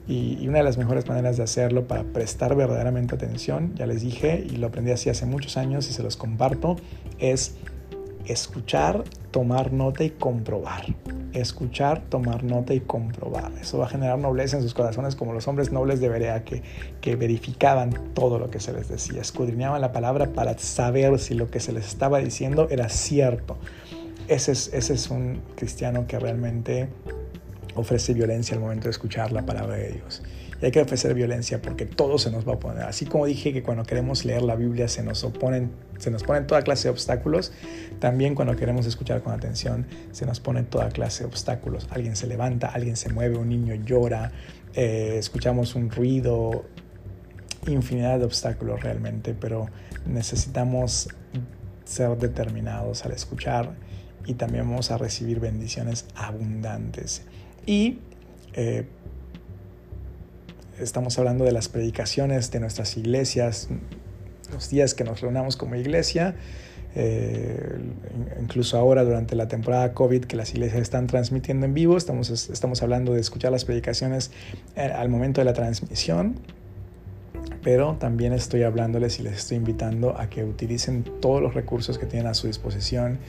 Y, 0.07 0.47
una 0.47 0.59
de 0.59 0.63
las 0.63 0.77
mejores 0.77 1.07
maneras 1.07 1.35
de 1.35 1.43
hacerlo 1.43 1.85
para 1.87 2.03
prestar 2.03 2.55
verdaderamente 2.55 3.15
atención, 3.15 3.73
ya 3.75 3.85
les 3.85 4.01
dije 4.01 4.45
y 4.49 4.55
lo 4.55 4.67
aprendí 4.67 4.91
así 4.91 5.09
hace 5.09 5.25
muchos 5.25 5.57
años 5.57 5.89
y 5.89 5.93
se 5.93 6.01
los 6.01 6.15
comparto, 6.15 6.77
es 7.19 7.55
escuchar, 8.27 9.03
tomar 9.31 9.73
nota 9.73 10.03
y 10.03 10.11
comprobar. 10.11 10.85
Escuchar, 11.33 12.01
tomar 12.09 12.43
nota 12.43 12.73
y 12.73 12.79
comprobar. 12.79 13.51
Eso 13.61 13.77
va 13.77 13.85
a 13.85 13.89
generar 13.89 14.17
nobleza 14.17 14.57
en 14.57 14.63
sus 14.63 14.73
corazones 14.73 15.15
como 15.15 15.33
los 15.33 15.47
hombres 15.47 15.71
nobles 15.71 15.99
de 15.99 16.09
Berea 16.09 16.43
que, 16.43 16.63
que 17.01 17.15
verificaban 17.15 18.13
todo 18.13 18.39
lo 18.39 18.49
que 18.49 18.59
se 18.59 18.73
les 18.73 18.89
decía. 18.89 19.21
Escudriñaban 19.21 19.81
la 19.81 19.91
palabra 19.91 20.27
para 20.27 20.57
saber 20.57 21.17
si 21.19 21.33
lo 21.33 21.49
que 21.49 21.59
se 21.59 21.71
les 21.71 21.87
estaba 21.87 22.19
diciendo 22.19 22.67
era 22.69 22.89
cierto. 22.89 23.57
Ese 24.27 24.51
es, 24.51 24.73
ese 24.73 24.93
es 24.93 25.09
un 25.09 25.41
cristiano 25.55 26.05
que 26.07 26.19
realmente 26.19 26.89
ofrece 27.75 28.13
violencia 28.13 28.55
al 28.55 28.61
momento 28.61 28.85
de 28.85 28.91
escuchar 28.91 29.31
la 29.31 29.45
palabra 29.45 29.75
de 29.75 29.91
Dios. 29.93 30.21
Y 30.61 30.65
hay 30.65 30.71
que 30.71 30.81
ofrecer 30.81 31.13
violencia 31.13 31.61
porque 31.61 31.85
todo 31.85 32.17
se 32.17 32.31
nos 32.31 32.47
va 32.47 32.53
a 32.53 32.59
poner. 32.59 32.83
Así 32.83 33.05
como 33.05 33.25
dije 33.25 33.53
que 33.53 33.63
cuando 33.63 33.83
queremos 33.83 34.25
leer 34.25 34.41
la 34.41 34.55
Biblia 34.55 34.87
se 34.87 35.03
nos 35.03 35.23
oponen, 35.23 35.71
se 35.99 36.09
nos 36.09 36.23
ponen 36.23 36.47
toda 36.47 36.61
clase 36.63 36.87
de 36.87 36.91
obstáculos, 36.91 37.51
también 37.99 38.35
cuando 38.35 38.55
queremos 38.55 38.85
escuchar 38.85 39.21
con 39.21 39.33
atención 39.33 39.85
se 40.11 40.25
nos 40.25 40.39
ponen 40.39 40.65
toda 40.65 40.89
clase 40.89 41.23
de 41.23 41.29
obstáculos. 41.29 41.87
Alguien 41.91 42.15
se 42.15 42.27
levanta, 42.27 42.67
alguien 42.67 42.95
se 42.95 43.09
mueve, 43.09 43.37
un 43.37 43.49
niño 43.49 43.75
llora, 43.75 44.31
eh, 44.73 45.15
escuchamos 45.17 45.75
un 45.75 45.89
ruido 45.89 46.65
infinidad 47.67 48.19
de 48.19 48.25
obstáculos 48.25 48.81
realmente, 48.81 49.33
pero 49.33 49.67
necesitamos 50.05 51.09
ser 51.85 52.17
determinados 52.17 53.05
al 53.05 53.11
escuchar 53.11 53.75
y 54.25 54.33
también 54.33 54.69
vamos 54.69 54.91
a 54.91 54.97
recibir 54.97 55.39
bendiciones 55.39 56.05
abundantes. 56.15 57.23
Y 57.65 57.99
eh, 58.53 58.85
estamos 60.79 61.17
hablando 61.17 61.45
de 61.45 61.51
las 61.51 61.69
predicaciones 61.69 62.51
de 62.51 62.59
nuestras 62.59 62.97
iglesias, 62.97 63.69
los 64.51 64.69
días 64.69 64.93
que 64.93 65.03
nos 65.03 65.21
reunamos 65.21 65.57
como 65.57 65.75
iglesia, 65.75 66.35
eh, 66.95 67.77
incluso 68.41 68.77
ahora 68.77 69.03
durante 69.03 69.35
la 69.35 69.47
temporada 69.47 69.93
COVID 69.93 70.25
que 70.25 70.35
las 70.35 70.51
iglesias 70.53 70.81
están 70.81 71.07
transmitiendo 71.07 71.65
en 71.65 71.73
vivo, 71.73 71.97
estamos, 71.97 72.29
estamos 72.49 72.81
hablando 72.81 73.13
de 73.13 73.21
escuchar 73.21 73.51
las 73.51 73.65
predicaciones 73.65 74.31
eh, 74.75 74.81
al 74.81 75.09
momento 75.09 75.41
de 75.41 75.45
la 75.45 75.53
transmisión, 75.53 76.39
pero 77.63 77.97
también 77.99 78.33
estoy 78.33 78.63
hablándoles 78.63 79.19
y 79.19 79.23
les 79.23 79.37
estoy 79.37 79.57
invitando 79.57 80.17
a 80.17 80.29
que 80.29 80.43
utilicen 80.43 81.03
todos 81.21 81.41
los 81.41 81.53
recursos 81.53 81.97
que 81.97 82.05
tienen 82.05 82.27
a 82.27 82.33
su 82.33 82.47
disposición 82.47 83.19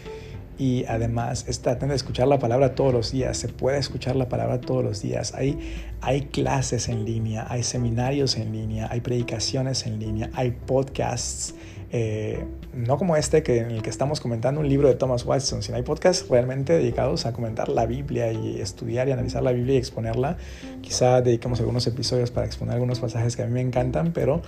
y 0.59 0.85
además 0.87 1.45
traten 1.63 1.91
de 1.91 1.95
escuchar 1.95 2.27
la 2.27 2.41
palabra 2.41 2.75
todos 2.75 2.93
los 2.93 3.13
días. 3.13 3.37
Se 3.37 3.49
puede 3.49 3.79
escuchar 3.79 4.17
la 4.17 4.29
palabra 4.29 4.61
todos 4.61 4.85
los 4.85 5.01
días. 5.01 5.33
Hay, 5.35 5.59
hay 6.01 6.23
clases 6.23 6.89
en 6.89 7.05
línea, 7.05 7.47
hay 7.49 7.63
seminarios 7.63 8.37
en 8.37 8.53
línea, 8.53 8.89
hay 8.91 9.01
predicaciones 9.01 9.87
en 9.87 10.01
línea, 10.01 10.31
hay 10.35 10.51
podcasts. 10.51 11.55
Eh, 11.91 12.45
no 12.75 12.99
como 12.99 13.17
este 13.17 13.43
que, 13.43 13.59
en 13.59 13.71
el 13.71 13.83
que 13.83 13.89
estamos 13.89 14.21
comentando 14.21 14.61
un 14.61 14.69
libro 14.69 14.89
de 14.89 14.95
Thomas 14.95 15.25
Watson, 15.25 15.63
sino 15.63 15.79
hay 15.79 15.85
podcasts 15.85 16.29
realmente 16.29 16.75
dedicados 16.75 17.25
a 17.25 17.33
comentar 17.33 17.69
la 17.69 17.87
Biblia 17.87 18.31
y 18.31 18.61
estudiar 18.61 19.09
y 19.09 19.13
analizar 19.13 19.43
la 19.43 19.53
Biblia 19.53 19.77
y 19.77 19.79
exponerla. 19.79 20.37
Quizá 20.83 21.23
dediquemos 21.23 21.61
algunos 21.61 21.87
episodios 21.87 22.31
para 22.31 22.47
exponer 22.47 22.75
algunos 22.75 23.01
pasajes 23.01 23.37
que 23.37 23.43
a 23.43 23.47
mí 23.47 23.53
me 23.53 23.63
encantan, 23.63 24.13
pero 24.13 24.43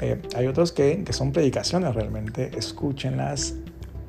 eh, 0.00 0.20
hay 0.34 0.46
otros 0.48 0.72
que, 0.72 1.02
que 1.04 1.12
son 1.12 1.32
predicaciones 1.32 1.94
realmente. 1.94 2.50
Escúchenlas, 2.58 3.54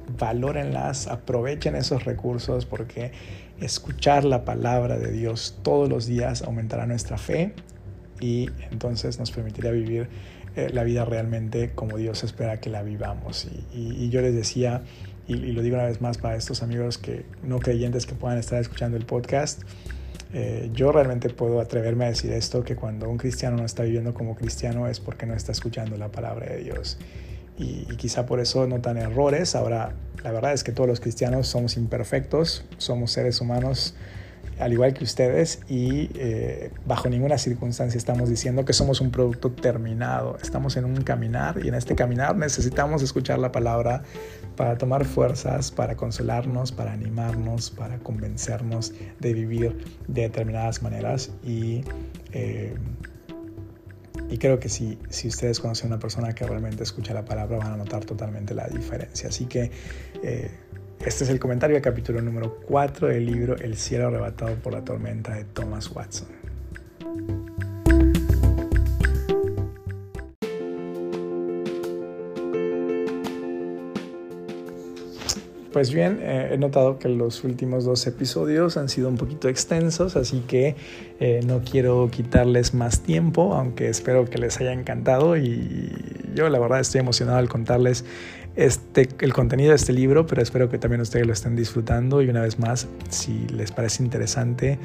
valórenlas, 0.08 1.08
aprovechen 1.08 1.76
esos 1.76 2.06
recursos 2.06 2.66
porque 2.66 3.12
escuchar 3.60 4.26
la 4.26 4.46
palabra 4.46 4.98
de 4.98 5.12
Dios 5.12 5.60
todos 5.64 5.90
los 5.90 6.06
días 6.06 6.42
aumentará 6.42 6.86
nuestra 6.86 7.18
fe 7.18 7.54
y 8.20 8.50
entonces 8.72 9.20
nos 9.20 9.32
permitirá 9.32 9.72
vivir 9.72 10.08
eh, 10.56 10.70
la 10.72 10.84
vida 10.84 11.06
realmente 11.06 11.72
como 11.74 11.98
Dios 11.98 12.24
espera 12.24 12.60
que 12.60 12.70
la 12.70 12.84
vivamos. 12.84 13.48
Y, 13.74 14.10
yo 14.10 14.22
les 14.22 14.36
decía, 14.36 14.82
y, 15.28 15.36
lo 15.36 15.62
digo 15.62 15.76
una 15.76 15.86
vez 15.86 16.02
más 16.02 16.18
para 16.18 16.36
estos 16.36 16.62
amigos 16.62 16.98
que 16.98 17.26
no 17.44 17.60
creyentes 17.60 18.06
que 18.06 18.14
puedan 18.14 18.38
estar 18.38 18.62
escuchando 18.62 18.98
el 18.98 19.06
podcast, 19.06 19.64
eh, 20.34 20.70
yo 20.74 20.92
realmente 20.92 21.30
puedo 21.30 21.60
atreverme 21.60 22.06
a 22.06 22.10
decir 22.10 22.32
esto, 22.32 22.64
que 22.64 22.76
cuando 22.76 23.10
un 23.10 23.18
cristiano 23.18 23.58
no 23.58 23.66
está 23.66 23.84
viviendo 23.84 24.14
como 24.14 24.36
cristiano 24.36 24.88
es 24.88 25.00
porque 25.00 25.26
no 25.26 25.36
está 25.36 25.52
escuchando 25.52 25.96
la 25.98 26.10
palabra 26.10 26.48
de 26.48 26.64
Dios 26.64 26.98
y, 27.58 27.86
quizá 27.98 28.26
por 28.26 28.40
eso 28.40 28.68
notan 28.68 28.98
errores. 28.98 29.56
Ahora, 29.56 29.94
la 30.24 30.32
verdad 30.32 30.54
es 30.54 30.64
que 30.64 30.72
todos 30.72 30.88
los 30.88 31.00
cristianos 31.00 31.48
somos 31.48 31.78
imperfectos, 31.78 32.66
somos 32.78 33.12
seres 33.12 33.42
humanos 33.42 33.96
al 34.60 34.72
igual 34.72 34.94
que 34.94 35.04
ustedes 35.04 35.62
y 35.68 36.10
eh, 36.16 36.72
bajo 36.86 37.10
ninguna 37.10 37.38
circunstancia 37.38 37.98
estamos 37.98 38.30
diciendo 38.30 38.66
que 38.66 38.74
somos 38.74 39.02
un 39.02 39.12
producto 39.12 39.52
terminado. 39.52 40.38
Estamos 40.42 40.78
en 40.78 40.86
un 40.86 41.02
caminar 41.02 41.60
y 41.64 41.70
en 41.70 41.76
este 41.76 41.96
caminar 41.96 42.36
necesitamos 42.36 43.02
escuchar 43.02 43.40
la 43.40 43.52
palabra 43.52 44.04
para 44.56 44.78
tomar 44.78 45.06
fuerzas, 45.06 45.72
para 45.72 45.96
consolarnos, 45.96 46.72
para 46.72 46.94
animarnos, 46.94 47.72
para 47.72 47.98
convencernos 48.00 48.94
de 49.20 49.34
vivir 49.34 49.86
de 50.08 50.24
determinadas 50.24 50.84
maneras 50.84 51.32
y 51.44 51.84
eh, 52.32 52.76
y 54.34 54.40
creo 54.40 54.60
que 54.60 54.68
si, 54.68 54.98
si 55.12 55.28
ustedes 55.28 55.60
conocen 55.60 55.92
a 55.92 55.94
una 55.94 56.00
persona 56.00 56.34
que 56.34 56.44
realmente 56.44 56.82
escucha 56.82 57.14
la 57.14 57.24
palabra 57.24 57.60
van 57.60 57.74
a 57.74 57.78
notar 57.78 58.04
totalmente 58.04 58.56
la 58.56 58.66
diferencia. 58.66 59.30
Así 59.30 59.46
que 59.46 59.70
eh, 60.24 60.50
este 61.06 61.24
es 61.24 61.30
el 61.30 61.40
comentario 61.40 61.76
del 61.76 61.84
capítulo 61.84 62.20
número 62.20 62.58
4 62.66 63.10
del 63.10 63.28
libro 63.28 63.56
El 63.56 63.78
cielo 63.78 64.08
arrebatado 64.08 64.56
por 64.56 64.74
la 64.74 64.84
tormenta 64.84 65.36
de 65.36 65.44
Thomas 65.44 65.92
Watson. 65.92 66.43
Pues 75.74 75.92
bien, 75.92 76.20
eh, 76.22 76.52
he 76.52 76.58
notado 76.60 77.00
que 77.00 77.10
los 77.10 77.44
últimos 77.44 77.84
dos 77.84 78.06
episodios 78.06 78.78
han 78.78 78.90
sido 78.90 79.10
un 79.10 79.18
poquito 79.18 79.50
extensos, 79.50 80.16
así 80.16 80.42
que 80.48 80.76
eh, 81.20 81.40
no 81.48 81.62
quiero 81.64 82.10
quitarles 82.12 82.76
más 82.76 83.02
tiempo, 83.02 83.56
aunque 83.56 83.90
espero 83.90 84.26
que 84.26 84.38
les 84.38 84.60
haya 84.62 84.72
encantado 84.72 85.36
y 85.36 85.92
yo 86.36 86.48
la 86.50 86.60
verdad 86.60 86.80
estoy 86.80 87.00
emocionado 87.02 87.40
al 87.40 87.50
contarles 87.50 88.06
este, 88.56 89.10
el 89.22 89.34
contenido 89.34 89.72
de 89.72 89.78
este 89.78 89.94
libro, 89.94 90.28
pero 90.28 90.44
espero 90.44 90.70
que 90.70 90.78
también 90.78 91.02
ustedes 91.02 91.26
lo 91.26 91.34
estén 91.34 91.56
disfrutando. 91.56 92.22
Y 92.22 92.30
una 92.30 92.42
vez 92.42 92.60
más, 92.60 92.88
si 93.10 93.48
les 93.48 93.72
parece 93.72 94.04
interesante 94.04 94.78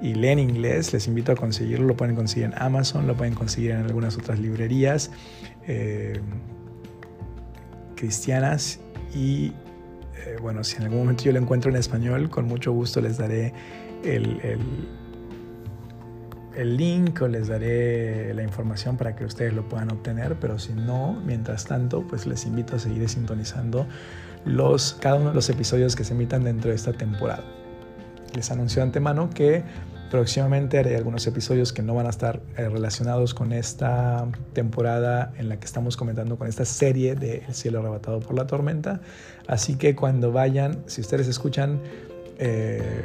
y 0.00 0.14
leen 0.14 0.38
inglés, 0.38 0.94
les 0.94 1.06
invito 1.06 1.32
a 1.32 1.36
conseguirlo, 1.36 1.86
lo 1.86 1.96
pueden 1.98 2.16
conseguir 2.16 2.46
en 2.46 2.54
Amazon, 2.56 3.06
lo 3.06 3.14
pueden 3.14 3.34
conseguir 3.34 3.72
en 3.72 3.84
algunas 3.84 4.16
otras 4.16 4.38
librerías 4.38 5.10
eh, 5.66 6.18
cristianas 7.94 8.80
y 9.14 9.52
eh, 10.26 10.36
bueno, 10.40 10.64
si 10.64 10.76
en 10.76 10.84
algún 10.84 11.00
momento 11.00 11.24
yo 11.24 11.32
lo 11.32 11.38
encuentro 11.38 11.70
en 11.70 11.76
español, 11.76 12.30
con 12.30 12.46
mucho 12.46 12.72
gusto 12.72 13.00
les 13.00 13.18
daré 13.18 13.52
el, 14.04 14.40
el, 16.56 16.76
link 16.76 17.22
o 17.22 17.28
les 17.28 17.48
daré 17.48 18.34
la 18.34 18.42
información 18.42 18.96
para 18.96 19.16
que 19.16 19.24
ustedes 19.24 19.52
lo 19.52 19.68
puedan 19.68 19.90
obtener, 19.90 20.36
pero 20.40 20.58
si 20.58 20.72
no, 20.72 21.20
mientras 21.24 21.64
tanto, 21.64 22.06
pues 22.06 22.26
les 22.26 22.44
invito 22.44 22.76
a 22.76 22.78
seguir 22.78 23.08
sintonizando 23.08 23.86
los, 24.44 24.96
cada 25.00 25.16
uno 25.16 25.30
de 25.30 25.34
los 25.34 25.48
episodios 25.48 25.96
que 25.96 26.04
se 26.04 26.14
emitan 26.14 26.44
dentro 26.44 26.70
de 26.70 26.76
esta 26.76 26.92
temporada. 26.92 27.44
Les 28.34 28.50
anuncio 28.50 28.80
de 28.80 28.84
antemano 28.84 29.30
que 29.30 29.64
Próximamente 30.10 30.76
haré 30.76 30.96
algunos 30.96 31.24
episodios 31.28 31.72
que 31.72 31.82
no 31.82 31.94
van 31.94 32.06
a 32.06 32.10
estar 32.10 32.42
eh, 32.56 32.68
relacionados 32.68 33.32
con 33.32 33.52
esta 33.52 34.26
temporada 34.52 35.32
en 35.38 35.48
la 35.48 35.60
que 35.60 35.66
estamos 35.66 35.96
comentando 35.96 36.36
con 36.36 36.48
esta 36.48 36.64
serie 36.64 37.14
de 37.14 37.44
El 37.46 37.54
cielo 37.54 37.78
arrebatado 37.78 38.18
por 38.18 38.34
la 38.34 38.48
tormenta. 38.48 39.00
Así 39.50 39.74
que 39.74 39.96
cuando 39.96 40.30
vayan, 40.30 40.84
si 40.86 41.00
ustedes 41.00 41.26
escuchan 41.26 41.80
eh, 42.38 43.04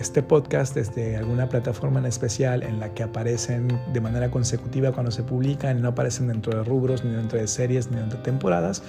este 0.00 0.22
podcast 0.22 0.74
desde 0.74 1.18
alguna 1.18 1.50
plataforma 1.50 2.00
en 2.00 2.06
especial 2.06 2.62
en 2.62 2.80
la 2.80 2.94
que 2.94 3.02
aparecen 3.02 3.68
de 3.92 4.00
manera 4.00 4.30
consecutiva 4.30 4.90
cuando 4.92 5.12
se 5.12 5.22
publican 5.22 5.82
no 5.82 5.88
aparecen 5.88 6.28
dentro 6.28 6.56
de 6.56 6.64
rubros, 6.64 7.04
ni 7.04 7.14
dentro 7.14 7.38
de 7.38 7.46
series, 7.46 7.90
ni 7.90 7.98
dentro 7.98 8.16
de 8.16 8.24
temporadas, 8.24 8.82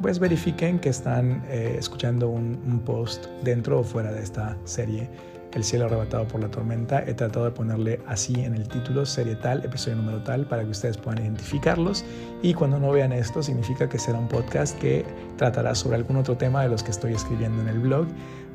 pues 0.00 0.18
verifiquen 0.18 0.78
que 0.78 0.88
están 0.88 1.44
eh, 1.50 1.76
escuchando 1.78 2.30
un 2.30 2.80
post 2.86 3.26
dentro 3.42 3.80
o 3.80 3.84
fuera 3.84 4.10
de 4.10 4.22
esta 4.22 4.56
serie 4.64 5.10
el 5.54 5.64
cielo 5.64 5.86
arrebatado 5.86 6.26
por 6.28 6.40
la 6.40 6.50
tormenta. 6.50 7.02
He 7.06 7.14
tratado 7.14 7.46
de 7.46 7.50
ponerle 7.52 8.00
así 8.06 8.34
en 8.44 8.54
el 8.54 8.68
título, 8.68 9.06
serie 9.06 9.36
tal, 9.36 9.64
episodio 9.64 9.96
número 9.96 10.22
tal, 10.22 10.46
para 10.46 10.64
que 10.64 10.70
ustedes 10.70 10.96
puedan 10.96 11.22
identificarlos. 11.22 12.04
Y 12.42 12.54
cuando 12.54 12.78
no 12.78 12.90
vean 12.92 13.12
esto, 13.12 13.42
significa 13.42 13.88
que 13.88 13.98
será 13.98 14.18
un 14.18 14.28
podcast 14.28 14.78
que 14.78 15.04
tratará 15.36 15.74
sobre 15.74 15.96
algún 15.96 16.16
otro 16.16 16.36
tema 16.36 16.62
de 16.62 16.68
los 16.68 16.82
que 16.82 16.90
estoy 16.90 17.14
escribiendo 17.14 17.62
en 17.62 17.68
el 17.68 17.78
blog. 17.78 18.06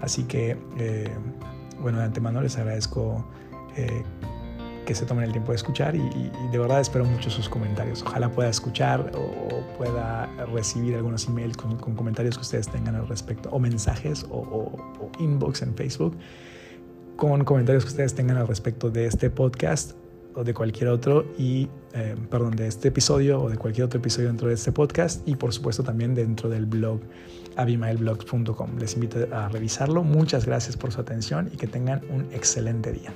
Así 0.02 0.24
que, 0.24 0.58
eh, 0.78 1.10
bueno, 1.82 2.00
de 2.00 2.06
antemano 2.06 2.42
les 2.42 2.58
agradezco 2.58 3.26
eh, 3.76 4.04
que 4.86 4.94
se 4.94 5.06
tomen 5.06 5.24
el 5.24 5.32
tiempo 5.32 5.54
de 5.54 5.56
escuchar 5.56 5.96
y, 5.96 6.32
de 6.52 6.58
verdad 6.58 6.82
espero 6.82 7.06
mucho 7.06 7.30
sus 7.30 7.48
comentarios. 7.48 8.04
Ojalá 8.04 8.30
pueda 8.30 8.50
escuchar 8.50 9.12
o, 9.16 9.64
pueda 9.78 10.28
recibir 10.54 10.96
algunos 10.96 11.28
emails 11.28 11.58
con, 11.58 11.78
comentarios 11.78 12.36
que 12.36 12.42
ustedes 12.42 12.68
tengan 12.68 12.96
al 12.96 13.08
respecto, 13.08 13.50
o 13.50 13.60
mensajes 13.60 14.26
o, 14.30 14.38
o 14.38 15.10
inbox 15.20 15.62
en 15.62 15.74
Facebook 15.74 16.18
con 17.16 17.44
comentarios 17.44 17.84
que 17.84 17.90
ustedes 17.90 18.14
tengan 18.14 18.38
al 18.38 18.48
respecto 18.48 18.90
de 18.90 19.06
este 19.06 19.30
podcast 19.30 19.94
o 20.36 20.44
de 20.44 20.54
cualquier 20.54 20.90
otro 20.90 21.26
y 21.38 21.70
eh, 21.94 22.16
perdón 22.30 22.56
de 22.56 22.68
este 22.68 22.88
episodio 22.88 23.42
o 23.42 23.50
de 23.50 23.58
cualquier 23.58 23.86
otro 23.86 24.00
episodio 24.00 24.30
dentro 24.30 24.48
de 24.48 24.56
este 24.56 24.72
podcast 24.72 25.28
y 25.28 25.36
por 25.36 25.54
supuesto 25.54 25.84
también 25.84 26.16
dentro 26.16 26.50
del 26.50 26.66
blog 26.66 27.00
abimaelblogs.com 27.56 28.78
les 28.80 28.96
invito 28.96 29.28
a 29.32 29.50
revisarlo. 29.50 30.04
Muchas 30.04 30.46
gracias 30.46 30.76
por 30.76 30.92
su 30.92 31.02
atención 31.02 31.50
y 31.54 31.58
que 31.58 31.68
tengan 31.68 32.02
un 32.10 32.28
excelente 32.34 32.92
día 32.92 33.14